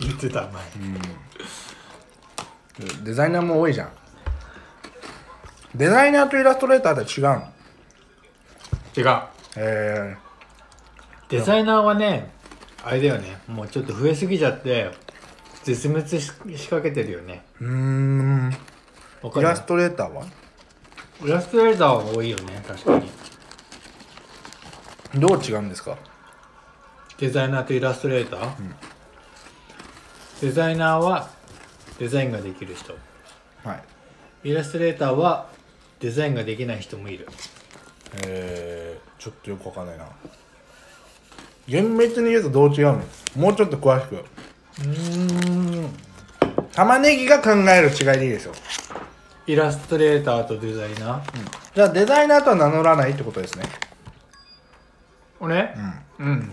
[0.00, 0.62] 言ってた前。
[3.02, 3.88] デザイナーも多いじゃん。
[5.74, 7.52] デザイナーとイラストレーターって違うの？
[8.96, 9.22] 違う。
[9.56, 10.16] え
[11.28, 12.30] デザイナーはね
[12.82, 13.38] あれだよね。
[13.48, 14.90] もうちょっと増えすぎちゃって
[15.64, 17.44] 絶滅ししかけてるよね。
[17.60, 18.56] ー、うーん。
[19.36, 20.24] イラストレーターは？
[21.24, 23.10] イラストレーターは多いよね確かに。
[25.20, 25.96] どう違うんですか？
[27.18, 28.50] デザイナーとイラストレーター、
[30.42, 31.30] デザイナーは
[31.98, 32.94] デザインができる人。
[33.64, 34.50] はい。
[34.50, 35.48] イラストレーターは
[36.00, 37.26] デザインができない人もいる。
[38.26, 40.06] えー、ちょっとよくわかんないな。
[41.66, 43.02] 厳密に言うとどう違うの？
[43.36, 44.16] もうちょっと詳しく。
[44.16, 45.88] うーん。
[46.72, 48.52] 玉ねぎが考える違いでいいですよ、
[49.46, 51.22] イラストレーターとデザイナー、
[51.74, 53.64] じゃあデザイナーとは名乗らないってことですね。
[55.38, 55.74] 俺
[56.18, 56.26] うん。
[56.26, 56.50] うん、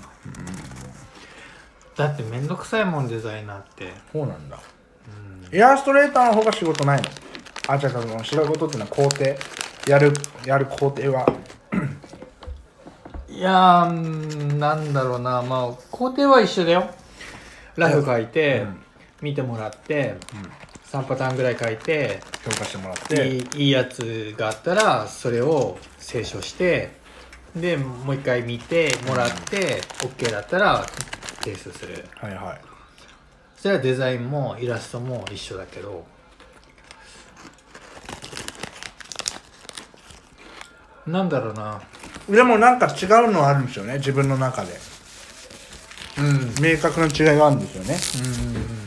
[1.96, 3.94] だってめんどくさいもんデザイナーって。
[4.12, 4.60] そうなんだ、
[5.52, 7.10] イラストレーターの方が仕事ないの？
[7.68, 9.26] あじゃあその仕事っていうのは工程。
[9.88, 10.14] やる
[10.46, 11.26] やる工程は。
[13.28, 15.42] いやーうんなんだろうな。
[15.42, 16.90] まあ工程は一緒だよ。
[17.76, 18.84] ラフ書いて、うん。
[19.22, 20.18] 見てもらって、
[20.94, 23.28] 3パターンぐらい書いて評価してもらって。
[23.28, 26.92] いいいいやつがあったらそれを清書して
[27.56, 30.86] でもう一回見てもらって、OK だったら
[31.44, 32.06] 提出する。
[32.16, 32.62] はいはい。
[33.56, 36.06] それはデザインもイラストも一緒だけど。
[41.08, 41.82] なんだろうな。
[42.30, 44.74] でもなんか違うのはあるんですよね自分の中で。
[46.20, 46.54] うん。
[46.64, 48.83] 明確な違いがあるんですよね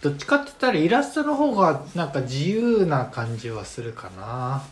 [0.00, 4.62] どっちかって言ったらイラストの方がなんか自由な感じはするかな。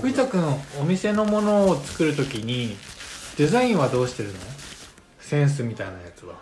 [0.00, 0.42] 藤田君
[0.80, 2.76] お店のものを作るときに
[3.38, 4.34] デザインはどうしてるの？
[5.20, 6.34] センスみたいなやつは。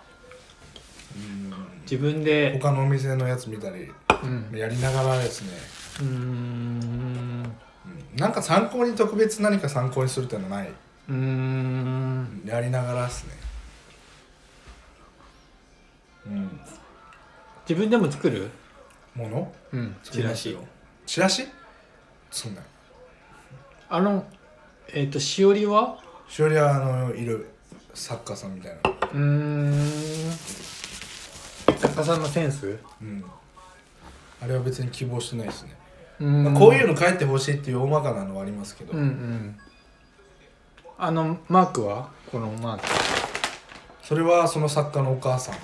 [1.83, 2.59] 自分で。
[2.61, 3.89] 他のお店のやつ見たり
[4.23, 4.51] うん。
[4.57, 5.51] やりながらですね。
[6.01, 7.43] うーん。
[8.17, 10.69] なんか参考に特別何か参考にするっていうのはない？
[10.69, 12.43] うーん。
[12.45, 13.35] やりながらですね
[16.31, 16.61] うん。
[17.69, 18.51] 自分でも作る？
[19.15, 19.97] ものうん。
[20.03, 20.57] チラシ。
[21.07, 21.47] チラシ？
[22.31, 22.63] そんな。
[23.89, 24.25] あの
[24.93, 25.99] えっ、としおりは？
[26.29, 27.51] しおりはあのいる。
[27.93, 28.79] 作家さんみたいな。
[29.13, 29.73] うーん。
[31.77, 32.79] 作家さんのセンス？
[33.03, 33.25] うん。
[34.41, 35.77] あれは別に希望してないですね、
[36.21, 36.45] うーん。
[36.45, 39.59] まあこういうの書いてほしいっていう大まかなのはありますけど、うんうん。
[40.97, 42.11] あのマークは？
[42.31, 42.85] このマーク。
[44.05, 45.59] それはその作家のお母さんん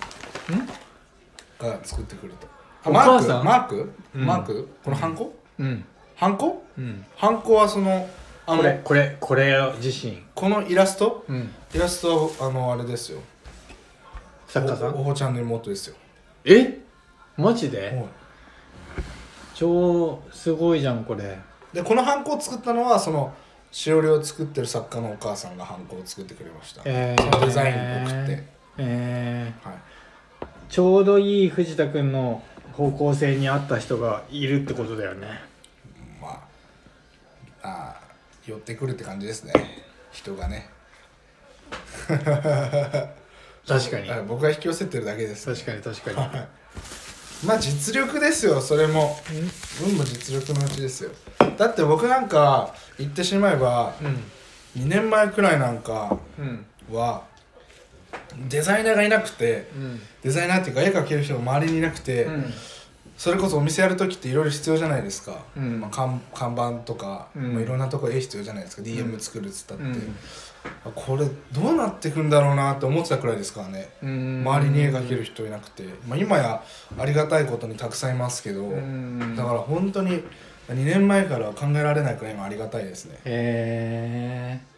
[1.59, 2.47] が作ってくれた。
[2.89, 3.11] おあマーク？
[3.11, 4.27] 母さんマーク、うん。
[4.27, 4.69] マーク？
[4.85, 5.35] このハンコ？
[5.59, 5.85] うん。
[6.15, 6.65] ハンコ？
[6.79, 7.05] うん。
[7.17, 8.09] ハンコはその
[8.47, 10.23] あのこれこれこれ自身。
[10.35, 11.25] このイラスト？
[11.29, 11.51] うん。
[11.75, 13.21] イラストはあのあれですよ。
[14.47, 14.95] 作家さん？
[14.95, 15.97] おおほちゃんの妹ですよ。
[16.45, 16.79] え？
[17.37, 17.89] マジで？
[17.89, 18.07] はい。
[19.55, 21.39] 超すごいじゃんこれ。
[21.73, 23.35] でこのハンコを作ったのはその
[23.73, 27.23] しおりを作ってる作家のお母さんがハンコを作ってくれました、えー。
[27.23, 28.45] そのデザインを送って、
[28.79, 29.79] えはい、ー、
[30.69, 35.41] ちょうどいい藤田君の方向性に合った人がいるってことだよね。
[36.21, 36.43] ま
[37.63, 39.53] ああー寄ってくるって感じですね。
[40.13, 40.69] 人がね。
[42.09, 44.09] 確かに。
[44.09, 45.47] はい僕が引き寄せてるだけです。
[45.47, 47.47] 確かに確かに。
[47.47, 49.17] まあ実力ですよそれも。
[49.85, 51.11] 運も実力のうちですよ。
[51.57, 54.83] だって僕なんか言ってしまえばうん。
[54.83, 56.67] 2年前くらいなんかうん。
[56.93, 57.25] は
[58.49, 60.01] デザイナーがいなくてうん。
[60.23, 62.53] デザイナーっていうか絵描ける人が周りにいなくて、うん。
[63.17, 65.81] それこそお店やる時っていろいろ必要じゃないですか、うん。
[65.81, 67.55] まあ、看看板とか、うん。
[67.55, 69.85] まあ、いろんなとこ絵必要じゃないですか、DM 作るっつったって、
[70.95, 73.89] これどうなってくんだろうなって思ってたくらいですからね。
[74.03, 74.43] うん。
[74.45, 76.63] 周りに絵描ける人いなくて、まあ、今や
[76.99, 79.35] ありがたいことにたくさんいますけど、うん。
[79.35, 80.23] だから本当に
[80.69, 83.19] 2年前からは考えられないくらい今ありがたいですね。
[83.25, 84.76] へえ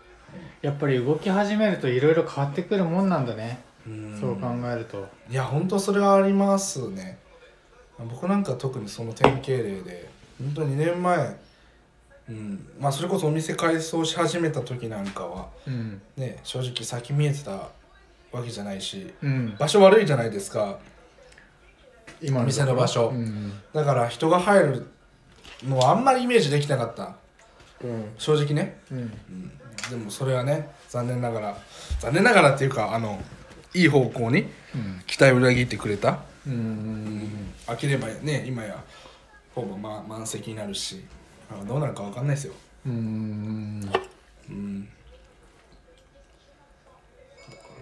[0.62, 3.60] やっぱり動き始めるといろいろ変わってくるもんなんだね。
[3.86, 4.18] うん。
[4.20, 5.08] そう考えると。
[5.30, 7.18] いや本当それはありますね。
[7.98, 11.36] 僕なんか特にその典型例で本当に2年前
[12.28, 16.00] うんまあそれこそお店改装し始めた時なんかはうん。
[16.16, 19.56] ね正直先見えてたわけじゃないしうん。
[19.58, 20.78] 場所悪いじゃないですか。
[22.20, 23.08] 今店の場所。
[23.08, 23.52] うん。
[23.72, 24.90] だから人が入る
[25.64, 27.16] のはあんまりイメージできなかった。
[27.82, 28.12] うん。
[28.18, 28.98] 正直ね、うん。
[28.98, 29.57] うん、
[29.90, 31.58] でもそれはね残念ながら
[32.00, 33.20] 残念ながらっていうかあの
[33.74, 35.02] いい方向にうん。
[35.06, 36.20] 期待を裏切ってくれた。
[36.46, 37.52] うん。
[37.66, 38.82] 開ければね今や
[39.54, 41.04] ほぼ、ま、満席になるし
[41.50, 42.54] あどうなるか分かんないですよ。
[42.86, 43.90] うん。
[44.50, 44.88] うん。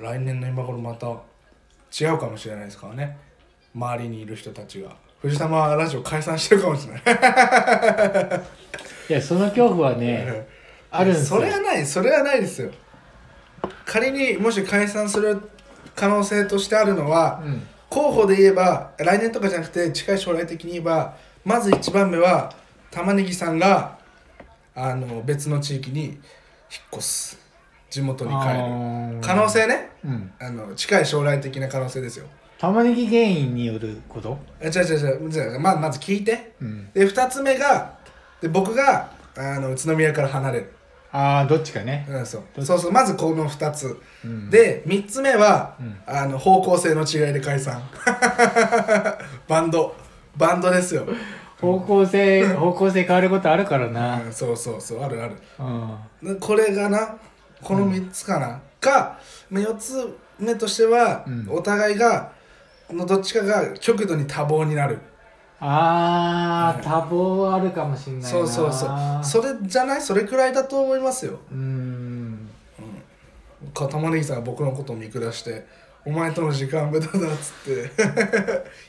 [0.01, 1.07] 来年の今頃また
[1.99, 3.17] 違うかもしれないですからね。
[3.75, 4.97] 周りにいる人たちが。
[5.21, 7.03] 藤玉ラジオ解散してるかもしれない。
[9.09, 10.47] いやその恐怖はね
[10.99, 11.41] あるんですよ。
[11.41, 12.71] それはないそれはないですよ。
[13.85, 15.41] 仮にもし解散する
[15.95, 17.67] 可能性としてあるのは、うん。
[17.89, 22.53] 候補で言えば来年とかじゃなくて近い将来的に言えばまず1番目は
[22.91, 23.99] 玉ねぎさんが
[24.75, 26.17] あの別の地域に引っ
[26.95, 27.39] 越す。
[27.89, 28.41] 地元に帰る。
[28.41, 29.21] あー。
[29.21, 29.91] 可能性ね。
[30.05, 30.33] うん。
[30.41, 32.27] あの近い将来的な可能性ですよ。
[32.59, 34.39] 玉ねぎ原因によること？
[34.61, 35.31] え違う違う違う。
[35.31, 36.55] じゃあままず聞いて。
[36.61, 36.91] うん。
[36.93, 37.95] で2つ目が
[38.41, 40.73] で僕があの宇都宮から離れる、
[41.17, 42.07] ああどっちかね。
[42.11, 42.65] うん、そう。
[42.65, 43.99] そうそうまずこの2つ。
[44.25, 44.51] うん。
[44.51, 45.97] で3つ目は、うん。
[46.07, 47.83] あの方向性の違いで解散。
[49.49, 49.97] バンド。
[50.37, 51.07] バンドですよ、
[51.61, 54.21] 方向性 方向性変わることあるからな。
[54.21, 55.03] うん、そうそうそう。
[55.03, 55.37] あるある。
[56.23, 56.35] うん。
[56.35, 57.17] でこれがな
[57.63, 61.47] この3つかな、かまあ4つ目としては、うん。
[61.49, 62.31] お互いが
[62.91, 64.99] のどっちかが極度に多忙になる
[65.61, 68.29] あー多忙あるかもしんないな。
[68.29, 68.91] そうそうそう。
[69.25, 70.03] それじゃない？
[70.03, 71.39] それくらいだと思いますよ。
[71.51, 72.49] うーん。
[73.75, 75.67] か玉ねぎさんが僕のことを見下して
[76.07, 77.91] 「お前との時間無駄だ」っつって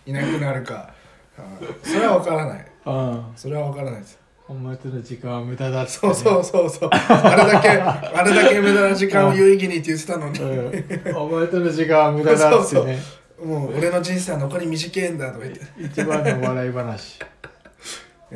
[0.10, 0.90] いなくなるか、
[1.38, 2.66] うんそれは分からない。
[2.86, 3.24] うん。
[3.36, 4.20] それは分からないです。
[4.50, 6.90] お前との時間は無駄だって、そうそうそうそう。
[6.92, 12.98] あれだけあれだけ無駄な時間を有意義にって言ってたのに、うん、お前との時間は無駄だってね
[13.44, 15.66] もう俺の人生は残り短いんだとか言って。
[15.78, 17.20] 一番の笑い話。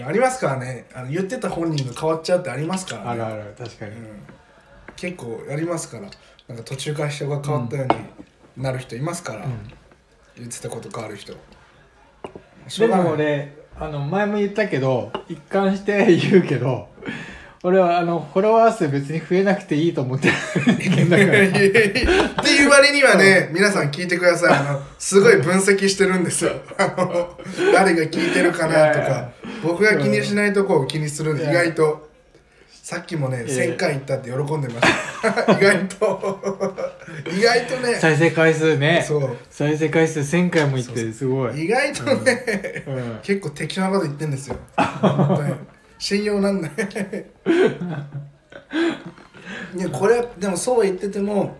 [0.06, 0.86] ありますからね。
[0.94, 3.10] あの言ってた本人が変わっちゃうってありますからね。
[3.10, 4.06] あるある確かに、うん、
[4.96, 6.10] 結構やりますから。
[6.48, 9.46] なんか途中から人が変わったようになる人いますから、
[10.38, 11.34] 言ってたこと変わる人。
[12.78, 16.90] でも俺あの前も言ったけど一貫して言うけど
[17.63, 20.34] 俺はあのフォロワー数別に増えなくていいと思ってる
[20.80, 21.41] 人間だから。
[22.41, 24.54] っていう割にはね、皆さん聞いてください。
[24.54, 26.46] あのすごい分析してるんです。
[26.46, 27.38] よ あの
[27.71, 29.31] 誰が聞いてるかなとかいやいや。
[29.63, 32.10] 僕が気にしないとこを気にするんで意外と。
[32.83, 33.75] さっきもねいやいや。
[33.75, 34.88] 1000回行ったって喜んでまし
[35.21, 35.54] た。
[35.54, 36.75] 意外と。
[37.31, 37.94] 意外とね。
[37.94, 39.06] 再生回数ね。
[39.08, 39.38] そう。
[39.52, 41.65] 再生回数1000回もいってすごい。
[41.65, 43.19] 意外とね、うん。
[43.21, 44.56] 結構適当なこと言ってんですよ。
[44.75, 45.54] 本当に
[46.02, 46.71] 信用なんない。
[49.77, 51.56] いやこれでもそう言ってても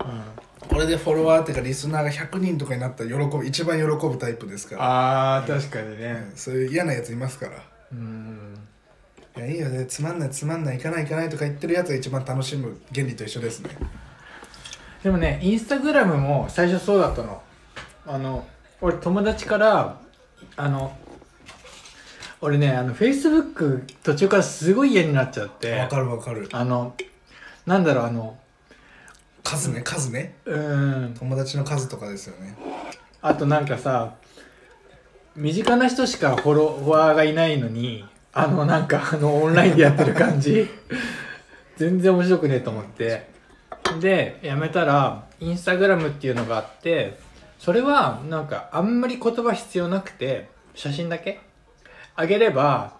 [0.68, 5.38] これでフォロワーっていうかリスナーが100人とかになったら喜ぶ一番喜ぶタイプですから。
[5.38, 6.32] あー確かにね。
[6.36, 7.64] そういう嫌なやついますから。
[7.92, 8.58] うん。
[9.38, 9.86] いやいいよね。
[9.86, 13.70] つまんないつまんない行かない行かないとか言ってるやつが一番楽しむ原理と一緒ですね。
[15.04, 17.44] でもねインスタグラムも最初そうだったの。
[18.08, 18.48] あの
[18.82, 20.00] 俺友達から
[20.58, 20.98] あの
[22.42, 25.74] 俺ねあのフェイスブック途中からすごい嫌になっちゃって。
[25.74, 26.50] わかるわかる。
[26.52, 26.96] あの
[27.68, 28.38] なんだろうあの
[29.44, 30.36] 数ね数ね。
[30.46, 31.14] うーん。
[31.14, 32.56] 友達の数とかですよね。
[33.22, 34.16] あとなんかさ
[35.36, 40.68] 身近な人しかフォロワーがいないのにあのなんかあのオンラインでやってる感じ。
[41.78, 43.30] 全然面白くねえと思って。
[44.00, 47.20] でやめたらインスタグラムっていうのがあって
[47.60, 51.40] それはなんかあんまり言葉必要なくて写真だけ
[52.16, 52.94] あげれば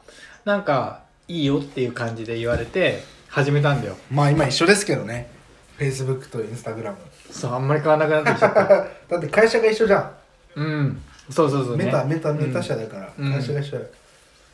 [0.46, 3.96] なんかいいよっていう感じで言われて始めたんだよ。
[4.12, 5.30] まあ今一緒ですけどね。
[5.78, 6.96] Facebook と Instagram
[7.32, 8.68] そうあんまり変わらなくなってきちゃった。
[9.16, 10.12] だって会社が一緒じゃん。
[10.56, 11.02] うん。
[11.30, 13.34] そうそうそう、ね、メタメタメタ社だから、うん。
[13.34, 13.80] 会社が一緒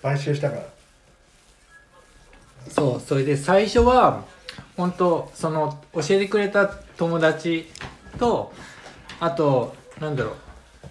[0.02, 0.64] 買収したから。
[2.70, 4.26] そうそれで最初は
[4.76, 7.68] 本当その教えてくれた友達
[8.20, 8.54] と
[9.20, 10.34] あとなんだろう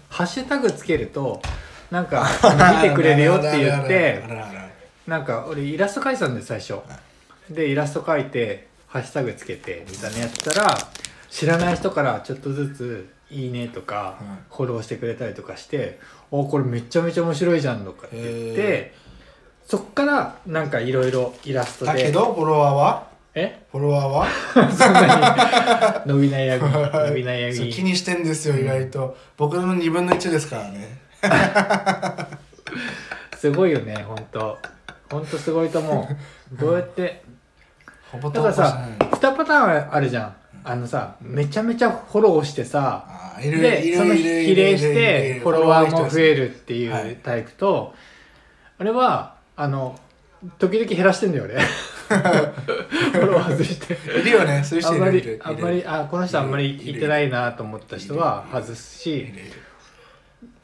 [0.08, 1.42] ハッシュタグつけると
[1.90, 2.26] なんか
[2.82, 4.22] 見てくれるよって言って
[5.06, 6.74] なんか俺イラスト描いてたんです最初。
[7.50, 10.76] でイラスト描いてハッシュタグつけてみたいなやったら
[11.30, 14.26] 知らない人からちょっとずつ「いいね」とかうん。
[14.56, 16.00] フォローしてくれたりとかして
[16.32, 18.94] 「おこれめちゃめちゃ面白いじゃん」とかって言っへて
[19.66, 21.92] そっからなんかいろいろイラストで。
[21.92, 23.06] だけどフォロワーは？
[23.34, 23.60] え？
[23.70, 24.26] フォロワーは？
[24.72, 26.70] そんなに伸び悩み
[27.08, 29.16] 伸び悩 そう気みにしてんですよ意外と。
[29.36, 30.98] 僕の2分の1ですからね
[33.36, 34.58] すごいよね本当。
[35.10, 36.08] 本当すごいと思
[36.52, 36.56] う。
[36.56, 37.22] どうやって
[38.10, 39.32] ほぼだからさ投稿しない。
[39.32, 40.36] 2パターンあるじゃん。
[40.68, 43.06] あのさめちゃめちゃフォローしてさ
[43.40, 47.94] でその比例してるフォロワーも増えるるっていはいうタイプと
[48.80, 49.96] 俺はあの
[50.58, 59.32] 時々減らしてんだよ俺フォロワー外しているよねそういう人いるあんまりあこの人あんまり言ってないなと思った人は外すし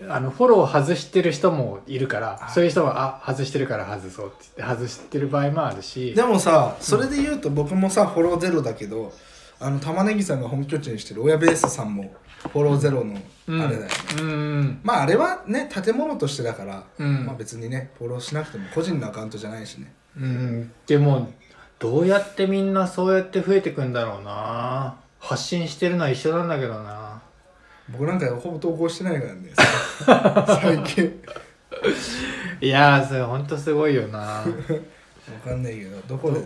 [0.09, 6.15] あのフォロー外してる人もいるからあそういう人はあ外してるから外そうって言って外してる場合もあるし。
[6.15, 9.13] でもさそれで言うと僕もさフォローゼロだけど
[9.61, 12.13] あの玉ねぎさんが本拠地にしてる親ベースさんも
[12.51, 13.17] フォローゼロの
[13.49, 13.61] うん。
[13.61, 13.91] あれだよね、
[14.21, 14.81] うん。
[14.83, 17.27] まああれはね建物としてだから、うん。
[17.27, 19.93] まあ別にねフォローしなくても個人のアカウントじゃないしね。
[20.17, 20.73] うん。
[20.87, 21.33] でも
[21.79, 24.97] どうやってみんなそうやって増えてくんだろうな。
[25.19, 27.12] 発信してるのは一緒なんだけどな
[27.93, 29.51] 僕なんかほぼ投稿してないからね。
[30.61, 31.23] 最近。
[32.61, 34.19] いやーそれほんとすごいよな。
[34.19, 34.45] わ
[35.45, 36.01] かんないけど。
[36.09, 36.41] どこで？
[36.41, 36.45] い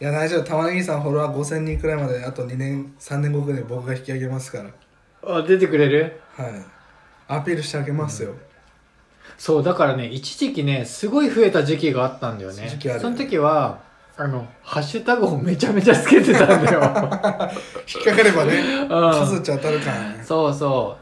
[0.00, 0.44] や大丈夫。
[0.44, 4.70] 玉ねぎさんフォロワー5000人くらいまであと2年3年後くらいに僕が引き上げますから。
[5.38, 6.20] あ出てくれる？
[6.36, 6.50] はい。
[7.28, 8.34] アピールしてあげますよ、
[9.36, 12.68] そうだからね一時期ねすごい増えた時期があったんだよね。
[13.00, 13.80] その時は
[14.18, 16.80] あのハッシュタグをめちゃめちゃつけてたんだよ。
[17.86, 18.88] 引っかかればねうん。
[19.12, 20.24] 数打ち当たるからね。
[20.24, 20.96] そうそ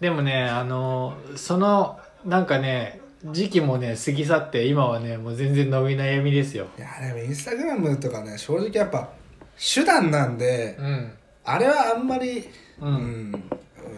[0.00, 0.02] う。
[0.02, 6.66] でもねあのそのなんかね時期もね過ぎ去って今はねもう全然伸び悩みですよ。
[6.78, 9.10] いやでもインスタグラムとかね正直やっぱ
[9.74, 11.12] 手段なんでうん。
[11.44, 12.48] あれはあんまり
[12.80, 13.44] う、うんん、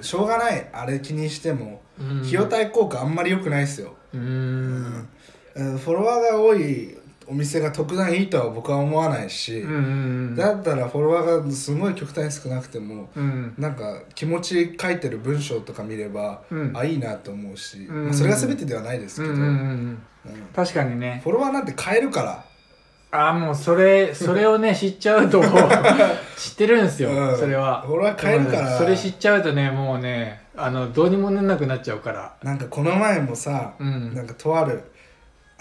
[0.02, 0.66] しょうがない。
[0.72, 5.08] あれ気にしてもうん、費用対効果あんまり良くないですよ、うん
[5.54, 6.96] フォロワーが多い
[7.30, 9.78] お店が特段いいとは僕は思わないし、うんう
[10.32, 13.54] んだったらフォロワーがすごい極端に少なくてもうん。
[13.58, 16.76] なんか気持ち書いてる文章とか見れば、うん。
[16.76, 18.04] あいいなと思うし、うん。
[18.06, 19.48] まあ、それが全てではないですけど、うんうんうん。
[19.50, 20.02] うん。
[20.54, 21.20] 確かにね。
[21.22, 22.44] フォロワーなんて変えるから。
[23.10, 25.42] あもうそれそれをね知っちゃうと
[26.36, 27.38] 知ってるんですよ、うん。
[27.38, 27.82] それは。
[27.86, 28.78] フォロワー変えるから。
[28.78, 32.34] それ知っちゃうとねもうねあのどうにもなんなくなっちゃうから。
[32.42, 34.14] なんかこの前もさ、うん。
[34.14, 34.82] なんかとある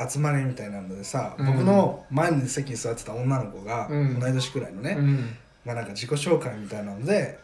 [0.09, 1.45] 集まりみたいなのでさ、うん。
[1.45, 4.19] 僕の前に席に座ってた女の子が、うん。
[4.19, 5.35] 同い年くらいのね、うん。
[5.65, 7.39] まあなんか自己紹介みたいなので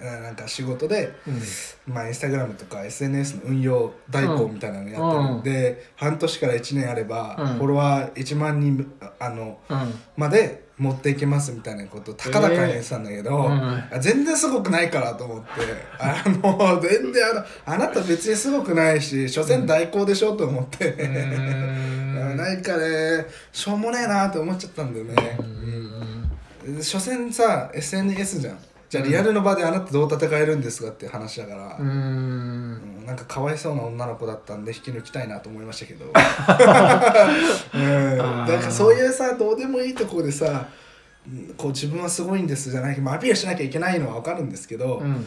[0.00, 1.92] えーなんか仕事で、うん。
[1.92, 5.40] まあ、インスタグラムとか SNS の運用代行みたいなのやってるうん。
[5.40, 7.46] んで、半年から1年あれば、うん。
[7.54, 9.94] フォロワー1万人ああのうん。
[10.16, 13.52] まで持っていけますみたいなことを高々に言ってたんだけど、うん。
[13.52, 15.48] あ全然すごくないからと思って
[15.98, 23.26] あの全然あのあなた別にすごくないし所詮代行でしょと思って、うーんなんかね。
[23.52, 28.58] しょうもねえなって思っちゃったんだよね、うん所詮さ SNS じゃん。
[28.90, 31.86] じゃあリアルの場であなたどう戦えるんですかっていう話だから、うーん。
[31.86, 31.90] う
[33.02, 33.06] ん。
[33.06, 36.12] なんかかわいそうな女の子だったんで引き抜きたいなと思いましたけど、うん、
[38.18, 40.68] なんかそういうさどうでもいいとこでさ
[41.26, 45.26] うんこう自分はすごいんですじゃないけどまあアピールしなきゃいけないのは分かるんですけど、うん。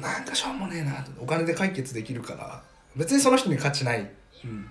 [0.00, 2.62] なんかしょうもねえなとお金で解決できるから。
[2.96, 4.08] 別にその人に価値ない、
[4.44, 4.70] うん、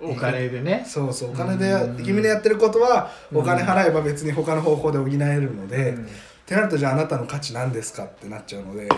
[0.00, 0.84] お金でね。
[0.86, 1.30] そうそう。
[1.30, 3.38] お金でうん君のやってることはうん。
[3.38, 6.04] お金払えば別に他の方法で補えるので、うん。
[6.04, 6.08] っ
[6.44, 8.88] てなるとじゃああなたの価値なんですかってなっちゃうので、うん。
[8.88, 8.96] ま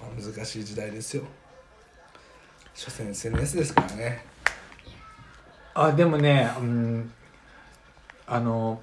[0.00, 1.24] あ難しい時代ですよ。
[2.74, 4.24] 所詮 SNS ですからね。
[5.74, 7.12] あでもねうん。
[8.26, 8.80] あの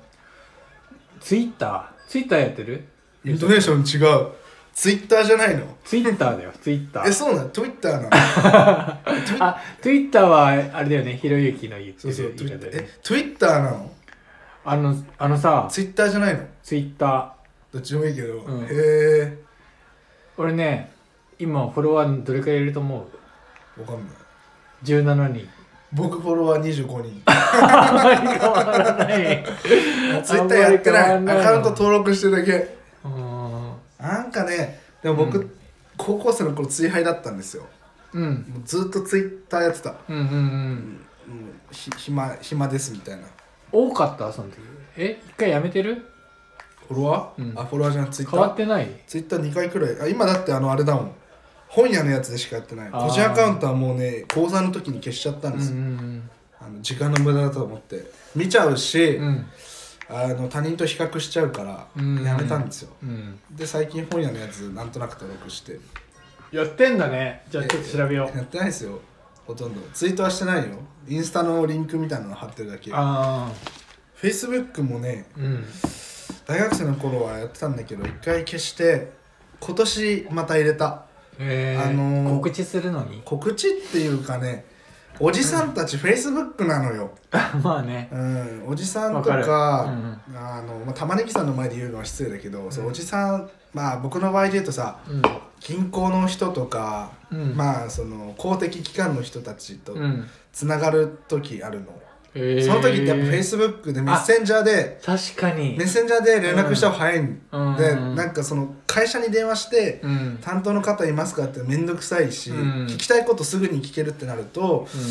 [1.19, 2.09] ツイッター。
[2.09, 2.87] ツイッターやってる？
[3.25, 4.31] イントネーション違う
[4.77, 5.65] ツイッターじゃないの？
[5.83, 7.07] ツイッターだよツイッター。
[7.07, 8.09] えそうなの？Twitter なの？
[8.13, 13.91] あツイッターはあれだよねひろゆきの言ってそうそうる言い方で、ね、え Twitter なの？
[14.63, 16.41] あのあのさツイッターじゃないの？
[16.61, 17.29] ツイッター。
[17.73, 18.65] どっちでもいいけど、うん。
[18.65, 19.37] へえ。
[20.37, 20.91] 俺ね
[21.39, 23.07] 今フォロワーどれくらいいると思
[23.77, 23.81] う？
[23.81, 24.07] わかんない。
[24.83, 25.49] 17人。
[25.91, 27.21] 僕フォロワー25人。
[27.25, 29.43] あんまり変わらない。
[30.23, 31.15] ツイッターやってない。
[31.15, 32.51] アカウント登録してるだけ。
[32.51, 32.76] うん
[34.07, 35.51] なんかねでも僕、うん。
[35.97, 37.65] 高校生の頃追廃だったんですよ。
[38.13, 38.45] うん。
[38.47, 40.29] もうずっとツイッターやってた、うんうんうん。
[40.29, 40.35] う
[41.31, 43.23] ん、ひ暇暇ですみたいな。
[43.71, 44.31] 多かった？
[44.31, 44.57] その時。
[44.95, 46.05] え一回やめてる？
[46.87, 47.59] フォロワー、うん。
[47.59, 48.87] あフォロワーじゃないツイッタ変わーってない？
[49.07, 50.01] ツイッター2回くらい。
[50.01, 51.11] あ今だってあのあれだもん。
[51.67, 52.91] 本屋のやつでしかやってない。
[52.91, 56.29] 個人アカウントはもうね高3の時に消しちゃったんうんうですよ、ん。
[56.61, 58.09] あの時間の無駄だと思って。
[58.35, 59.45] 見ちゃうし、うん
[60.09, 62.23] あの他人と比較しちゃうからうん。
[62.23, 63.39] やめたんですよ、うん。
[63.51, 65.79] で最近本屋のやつなんとなく登録して。
[66.51, 67.43] やってんだね。
[67.49, 68.37] じゃあちょっと調べよう。
[68.37, 68.99] やってないですよ。
[69.45, 69.81] ほとんど。
[69.93, 70.77] ツイートはしてないよ。
[71.09, 72.91] インスタのリンクみたいなの貼ってるだけ。
[72.93, 73.51] あ
[74.15, 75.65] フェイスブックもねあうん。
[76.45, 79.11] 大学生の頃はやってたんだけど一回消して
[79.59, 81.03] 今年また入れた。
[81.37, 81.89] えー。
[81.89, 83.21] あのー告知するのに？
[83.25, 84.65] 告知っていうかね
[85.19, 87.11] おじさんたちフェイスブックなのよ、
[87.63, 88.09] まあね。
[88.11, 89.85] うん、おじさんとわか
[90.35, 95.21] あのまあ、玉ねぎさんの前で言うのは失礼だけど、そうおじさんまあ僕の場合で言うとさうん。
[95.59, 97.55] 銀行の人とか、うん。
[97.55, 100.27] まあその公的機関の人たちとうん。
[100.53, 102.06] つながる時あるの、えー
[102.63, 105.75] その時ってやっぱフェイスブックでメッセンジャーで確かに。
[105.77, 108.15] メッセンジャーで連絡した方が早いんうんで、うん。
[108.15, 110.39] なんかその会社に電話してうん。
[110.41, 112.85] 担当の方いますかって面倒くさいし、うん。
[112.87, 115.01] 聞きたいことすぐに聞けるってなるとうん。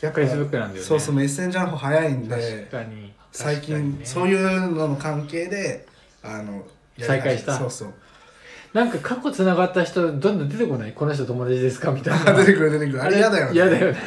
[0.00, 0.80] やっぱ Facebook なんだよね。
[0.80, 3.12] そうそうメッセンジャーの方早いんで確かに。
[3.32, 5.86] 最近、そうういうのの関係で
[6.22, 6.64] あの
[6.98, 7.56] 再開した。
[7.56, 7.94] そうそう
[8.72, 10.92] なんか過去つながった人どんどん出てこない？
[10.92, 11.90] この人友達ですか？
[11.90, 12.32] みたいな。
[12.38, 13.02] 出てくる出てくる。
[13.02, 13.52] あれ嫌だよね。
[13.54, 13.98] 嫌だよね。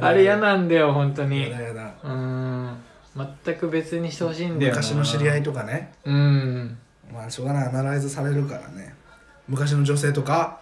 [0.00, 1.46] あれ嫌なんだよ本当に。
[1.48, 1.90] 嫌だ嫌だ。
[2.02, 2.76] うーん。
[3.44, 4.78] 全く別にしてほしいんだよな。
[4.78, 5.92] 昔の知り合いとかね。
[6.04, 6.78] うん。
[7.12, 7.68] まあしょうがない。
[7.68, 8.94] アナライズされるからね。
[9.48, 10.58] 昔の女性とか？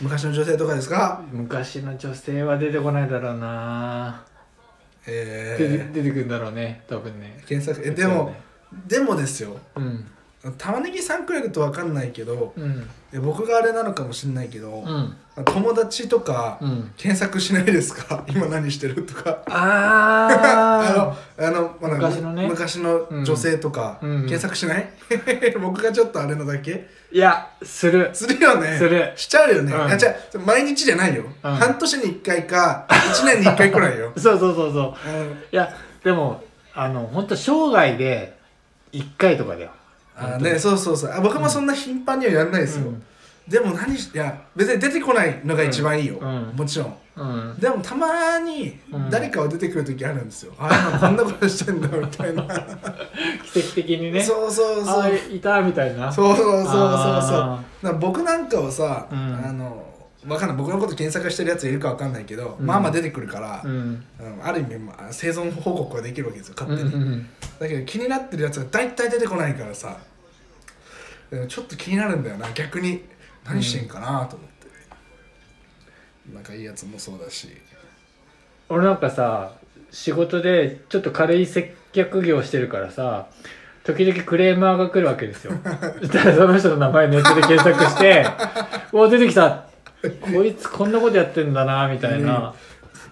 [0.00, 1.22] 昔の女性とかですか？
[1.30, 4.22] 昔の女性は出てこないだろうな、
[5.06, 7.40] え出てー、出てくるんだろうね多分ね。
[7.46, 7.86] 検索。
[7.86, 8.34] えでも、
[8.88, 9.56] でもですよ。
[9.76, 10.06] うん
[10.58, 12.88] 玉ねぎさんくらいだと分かんないけどうん。
[13.22, 15.14] 僕があれなのかもしれないけど、うん。
[15.44, 16.92] 友達とかうん。
[16.96, 18.24] 検索しないですか？
[18.28, 19.38] 今何してるとか。
[19.46, 22.46] あ あのあの、まだ昔のね。
[22.48, 24.88] 昔の女性とか、検索しない？
[25.60, 26.72] 僕がちょっとあれのだけ？
[26.72, 28.10] ーいやする。
[28.12, 28.76] するよね。
[28.78, 29.12] する。
[29.14, 29.82] しちゃうよね、うん。
[29.82, 31.54] あじゃあ毎日じゃないよ、うん。
[31.54, 35.10] 半年に1回か1年に1回くらいよ、そうそうそうそう。
[35.10, 35.72] うん、いや
[36.02, 36.42] でも
[36.74, 38.36] あの本当生涯で
[38.92, 39.70] 1回とかだよ
[40.16, 41.10] あねそうそうそう。
[41.10, 43.02] あ僕もそんな頻繁にはやんないですよ、うん。
[43.48, 46.52] でも何しいや別に出てこないのが一番いいよ、うん。
[46.56, 46.96] もちろん。
[47.14, 47.58] うん。
[47.58, 49.10] でもたまにうん。
[49.10, 52.44] 誰かは出てくる時あるんですよ、 ああ今こんなことしてんだみたいな。
[53.52, 54.22] 奇跡的にね。
[54.22, 55.02] そうそうそう。
[55.02, 56.10] あいたみたいな。
[56.10, 56.76] そうそうそうそうそう。
[56.76, 59.18] あだから僕なんかはさ、うん。
[59.44, 59.91] あの
[60.26, 60.56] わかんない。
[60.56, 62.66] 僕のこと検索してるやついるかわかんないけど、うん。
[62.66, 64.04] まあまあ出てくるから、うん。
[64.20, 64.40] うん。
[64.42, 69.96] ある意味、まあ、生存報告ができるわけですよ勝手に、うんうんだけど気になってるやつが大体出てこないからさ
[71.48, 72.50] ちょっと気になるんだよな。
[72.52, 73.04] 逆に
[73.44, 74.66] 何してんかなと思って、
[76.34, 77.48] なんかいいやつもそうだし。
[78.68, 79.52] 俺なんかさ
[79.90, 83.28] 仕事でちょっと軽い接客業してるからさ
[83.84, 85.52] 時々クレーマーが来るわけですよ。
[86.00, 88.26] そしたらその人の名前ネットで検索して
[88.92, 89.66] 「お出てきた
[90.20, 92.54] こいつこんなことやってんだな」みたいな、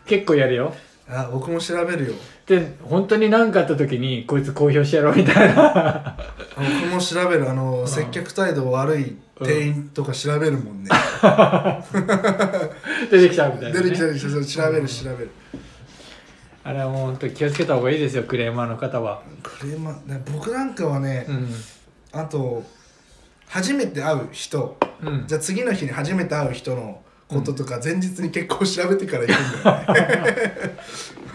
[0.06, 0.74] 結構やるよ。
[1.08, 2.14] あ僕も調べるよ。
[2.46, 6.16] で本当に何かあった時にこいつ公表してやろうみたいな。
[6.56, 7.50] 僕も調べる。
[7.50, 10.90] あの、接客態度悪い店員とか調べるもんね、
[13.10, 15.30] 出てきちゃうみたいな、ね、出てきたりして調べる調べる。
[16.62, 19.22] あれはもう本当に気をつけた方がいいですよクレーマーの方は。
[19.42, 21.48] クレーマーね僕なんかはね、うん。
[22.12, 22.62] あと
[23.50, 25.24] 初めて会う人うん。
[25.26, 30.76] じゃあ次の日に初めて会う人のこととか前日に結構調べてから行くんだよね。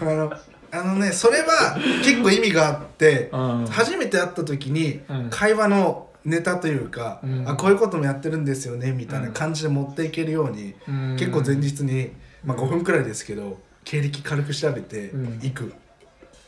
[0.00, 0.32] あの
[0.72, 3.66] あのねそれは結構意味があってうん。
[3.66, 5.28] 初めて会った時にうん。
[5.30, 7.48] 会話のネタというか、うん。
[7.48, 11.16] あこういうこともやってるんですよねみたいな感じで持っていけるように、うん。
[11.18, 12.12] 結構前日に、
[12.44, 15.38] まあ、5分くらいですけど経歴軽く調べてうん。
[15.42, 15.74] 行く、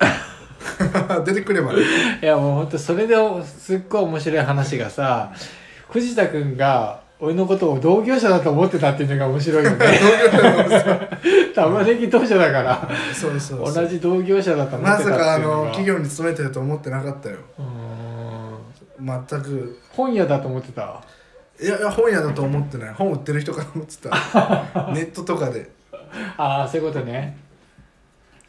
[1.24, 1.80] 出てくればね。
[2.22, 5.32] いやもうほんとそれですっごい面白い話がさ
[5.90, 9.88] 藤田君が俺のことを同業者だと思ってたっていうのが面白いよね。
[11.54, 12.88] 玉ねぎ当社だから。
[13.12, 13.74] そうそうそう。
[13.74, 15.24] 同じ同業者だと思ってたっていうのが。
[15.24, 17.36] まさかあの企業に勤めてると思ってなかったよ。
[17.58, 19.26] うーん。
[19.28, 19.80] 全く。
[19.90, 21.02] 本屋だと思ってた？
[21.60, 22.94] いやいや本屋だと思ってない。
[22.94, 24.10] 本売ってる人かと思ってた。
[24.94, 25.68] ネットとかで。
[26.36, 27.36] ああそういうことね。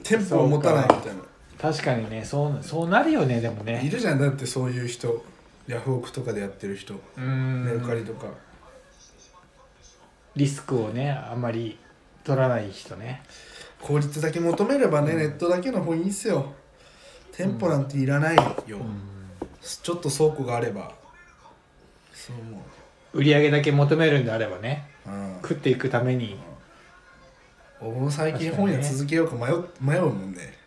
[0.03, 1.24] 店舗を持たないみたいな
[1.62, 5.24] 確かにねそうそうなるよねでもいねるじゃんだってそういう人。
[5.68, 6.95] ヤフオクとかでやってる人。
[7.16, 8.26] メルカリとか。
[10.36, 11.78] リスクをねあんまり
[12.24, 13.22] 取らない人ね。
[13.82, 16.53] 効率だけ求めればねネットだけの方いいんすよ。
[17.32, 18.80] 店舗なんていらないよ、
[19.62, 20.91] ちょっと倉庫があれば。
[22.14, 22.62] そう思
[23.14, 24.89] 売り上げだけ求めるんであればね。
[25.07, 26.38] う、うん、食っていくために。
[27.80, 30.59] 僕も最近本屋続けようか迷う迷うもんね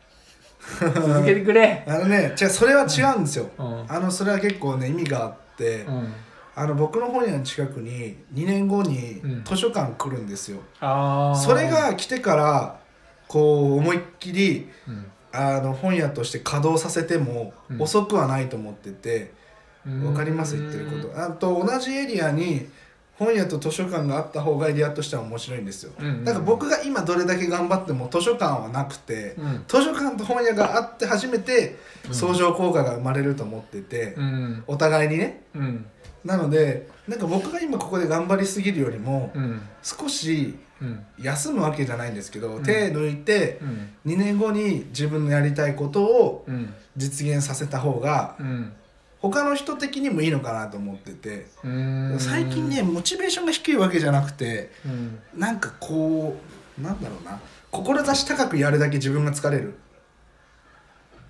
[0.81, 1.85] 続けてくれ。
[1.87, 3.85] あのねじゃそれは違うんですよ、うん。
[3.89, 6.13] あのそれは結構ね意味があって、うん。
[6.55, 9.45] あの僕の本屋の近くに2年後にうん。
[9.45, 12.81] 図書館来るんですよ、ああそれが来てから
[13.27, 15.07] こう思いっきりうん。
[15.35, 17.83] あの本屋として稼働させてもうん。
[17.83, 19.33] 遅くはないと思ってて、
[19.87, 20.05] うん。
[20.05, 21.23] わかります言ってること。
[21.23, 22.69] あと同じエリアに
[23.25, 25.93] 本屋と図書館があった方がエリアとしては面白いんですよ。
[25.99, 29.65] うんうんだから僕が今どれだけ頑張っても図書館はなくてうん。
[29.69, 31.77] 図書館と本屋があって初めて
[32.09, 34.65] うん相乗効果が生まれると思っててうん。
[34.67, 35.43] お互いにね。
[35.55, 35.87] うん。
[36.25, 39.61] なのでなんか僕が今ここで頑張りすぎるよりもうん。
[39.83, 41.05] 少しうん。
[41.21, 42.63] 休むわけじゃないんですけど、うん。
[42.63, 43.59] 手抜いて
[44.05, 44.13] うん。
[44.13, 46.73] 2年後に自分のやりたいことをうん。
[46.97, 48.73] 実現させた方がうん
[49.23, 51.47] 他の人的にもいいのかなと思ってて。
[51.65, 52.17] うん。
[52.19, 55.19] 最近ねモチベーションが低いわけじゃなくてうん。
[55.35, 56.37] なんかこ
[56.79, 57.41] うなんだろうな。
[57.71, 59.75] 志高くやるだけ自分が疲れる。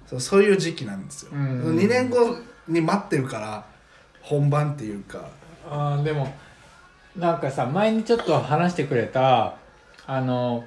[0.07, 1.77] そうそういう時期なんですよ、うん。
[1.77, 2.37] 2年後
[2.67, 3.65] に待ってるから
[4.21, 5.29] 本番っていうか。
[5.71, 6.35] あーでも
[7.17, 9.57] なんかさ前にちょっと話してくれた
[10.07, 10.65] あの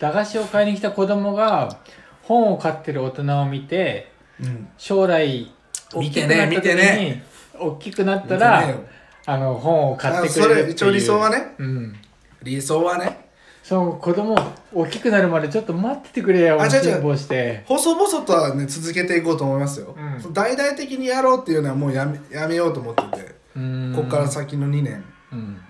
[0.00, 1.78] 駄菓子を買いに来た子供が
[2.22, 4.68] 本を買ってる大人を見てうん。
[4.78, 5.55] 将来大
[5.94, 7.22] 見てね見てね。
[7.54, 8.72] に大きくなったらね。
[8.72, 8.80] よ
[9.26, 10.66] あの本を買ってくれるっていう。
[10.66, 11.54] あそれ一応理想はね。
[11.58, 11.96] うん。
[12.42, 13.26] 理想はね。
[13.62, 14.36] そう子供
[14.72, 17.64] 大きくなるまでちょっと待っててくれよあ辛抱して。
[17.66, 20.32] 細々とはね続けていこうと思いますよ、うん。
[20.32, 23.92] 大々的にやろうっていうのはもうやめやめようと思ってて、うん。
[23.96, 25.04] ここから先の2年。
[25.32, 25.60] うん。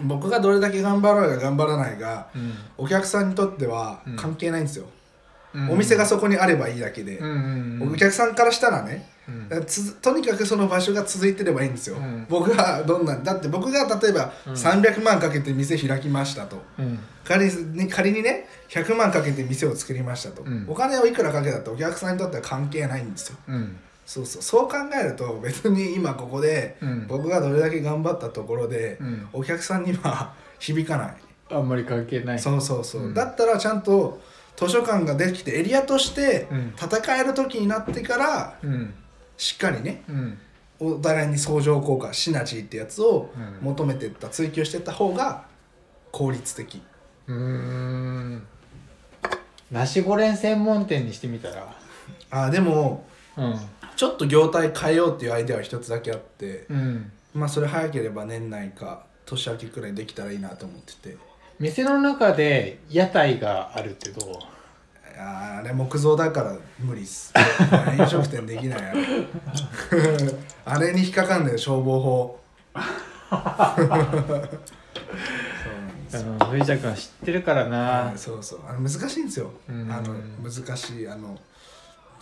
[0.00, 2.54] 僕がどれだけ頑張ろうが頑張らないがうん。
[2.76, 4.16] お客さんにとってはうん。
[4.16, 4.90] 関係ないんですよ、うん
[5.70, 7.18] お店がそこにあればいいだけで。
[7.18, 9.12] うん、うんうんお客さんからしたらね
[10.00, 12.26] とにかくその場所が続いてればいいんですよ、うん。
[12.28, 14.52] 僕がどんなだって僕が例えばうん。
[14.52, 16.62] 300万かけて店開きましたと。
[16.78, 16.98] うん。
[17.24, 20.66] 仮に仮にね100万かけて店を作りましたと、うん。
[20.68, 23.36] お金をいくらかけたってお客さんにとっては関係ないんですよ。
[23.48, 23.76] うん。
[24.04, 24.42] そうそう。
[24.42, 27.06] そう考えると別に今ここでうん。
[27.06, 29.28] 僕がどれだけ頑張ったところでうん。
[29.32, 31.16] お客さんには響かない。
[31.50, 32.38] あんまり関係ない。
[32.38, 33.14] そうそうそう、うん。
[33.14, 34.20] だったらちゃんと
[34.56, 36.74] 図書館ができてエリアとしてうん。
[36.76, 38.94] 戦える時になってからうん。
[39.36, 40.38] しっかりねうん。
[40.78, 43.64] お互いに相乗効果シナジーってやつをうん。
[43.64, 45.46] 求めてった追求してった方が
[46.10, 46.82] 効率的。
[47.26, 48.46] うーん。
[49.70, 51.74] ナシゴレン専門店にしてみたら？
[52.30, 53.54] あでもうん。
[53.96, 57.12] ちょっと業態変えようっていうアイデアは一つだけあってうん。
[57.34, 61.16] まあそれ早ければ年内か年明けくらいできたらいいなと思ってて
[61.62, 64.34] 店の中で屋台があるってどう？
[65.16, 67.32] あーあれ木造だから無理っす。
[67.96, 68.80] 飲食店できない。
[68.80, 69.26] あれ。
[70.64, 72.40] あれに引っかかんだよ消防法。
[76.12, 77.78] の藤田君は知ってるからな。
[77.78, 78.60] はいそうそう。
[78.68, 79.52] あの難しいんですよ。
[79.68, 79.88] うん。
[79.92, 81.38] あの難しいあの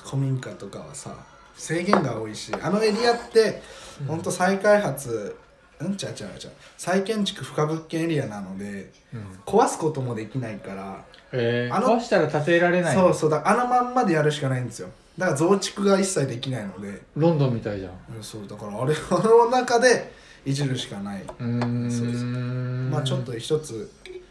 [0.05, 1.15] 古民家とかはさ
[1.57, 3.63] 制限が多いしあのエリアって
[4.03, 4.07] うん。
[4.09, 5.50] ほんと再開発うん
[5.97, 6.53] ちゃうちゃうちゃう。
[6.77, 9.23] 再建築不可物件エリアなのでうん。
[9.47, 12.95] 壊すこともできないからえー、あの壊したら建てられない。
[12.95, 13.31] そうそう。
[13.31, 14.89] だあのまんまでやるしかないんですよ。
[15.17, 17.03] だから増築が一切できないので。
[17.17, 17.93] ロンドンみたいじゃん。
[18.17, 18.47] うんそう。
[18.49, 20.13] だからあれ あの中で
[20.45, 21.23] いじるしかない。
[21.23, 21.91] うーん。
[21.91, 23.91] そうですまあちょっと一つ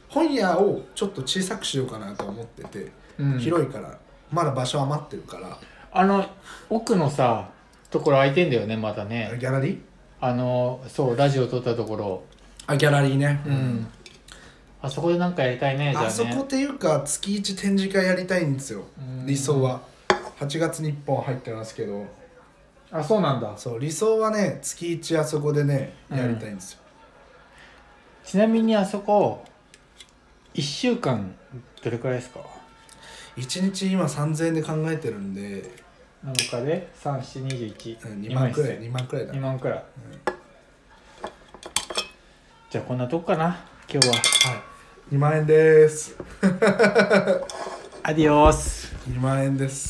[0.10, 3.40] 本屋をちょっと小さくしようかなと思ってて、うん。
[3.40, 3.98] 広いから
[4.32, 5.58] まだ場所余ってるから。
[5.92, 6.26] あの
[6.70, 7.50] 奥のさ
[7.90, 9.36] ところ空いてんだよねまだね。
[9.40, 9.80] ギャラリー？
[10.22, 12.24] あのそうラジオ撮ったところ。
[12.68, 13.42] あギャラリーね。
[13.46, 13.88] うん。
[14.82, 16.08] あそこでなんかやりたいねじゃあね。
[16.08, 18.84] あそこっていうか月1展示会やりたいんですよ。
[18.98, 19.26] うん。
[19.26, 19.82] 理想は。
[20.40, 22.06] 8月に1本入ってますけど。
[22.92, 23.56] あそうなんだ。
[23.56, 26.80] そう理想はね月1あそこでねやりたいんですよ、
[28.24, 29.46] ちなみにあそこ
[30.56, 31.36] 1週間
[31.84, 32.40] どれくらいですか？
[33.38, 35.70] 一1日今3000円で考えてるんで
[36.26, 38.80] 7日で3721 2万くらい。
[38.80, 39.28] 2万くらい。
[39.28, 39.34] だ。
[39.34, 39.84] 2万くらい。
[42.70, 43.66] じゃあこんなとこかな。
[43.92, 44.14] 今日は。
[44.16, 44.20] は
[45.12, 45.16] い。
[45.16, 46.18] 2万円です。
[48.04, 48.94] アディオス。
[49.10, 49.88] 2万円です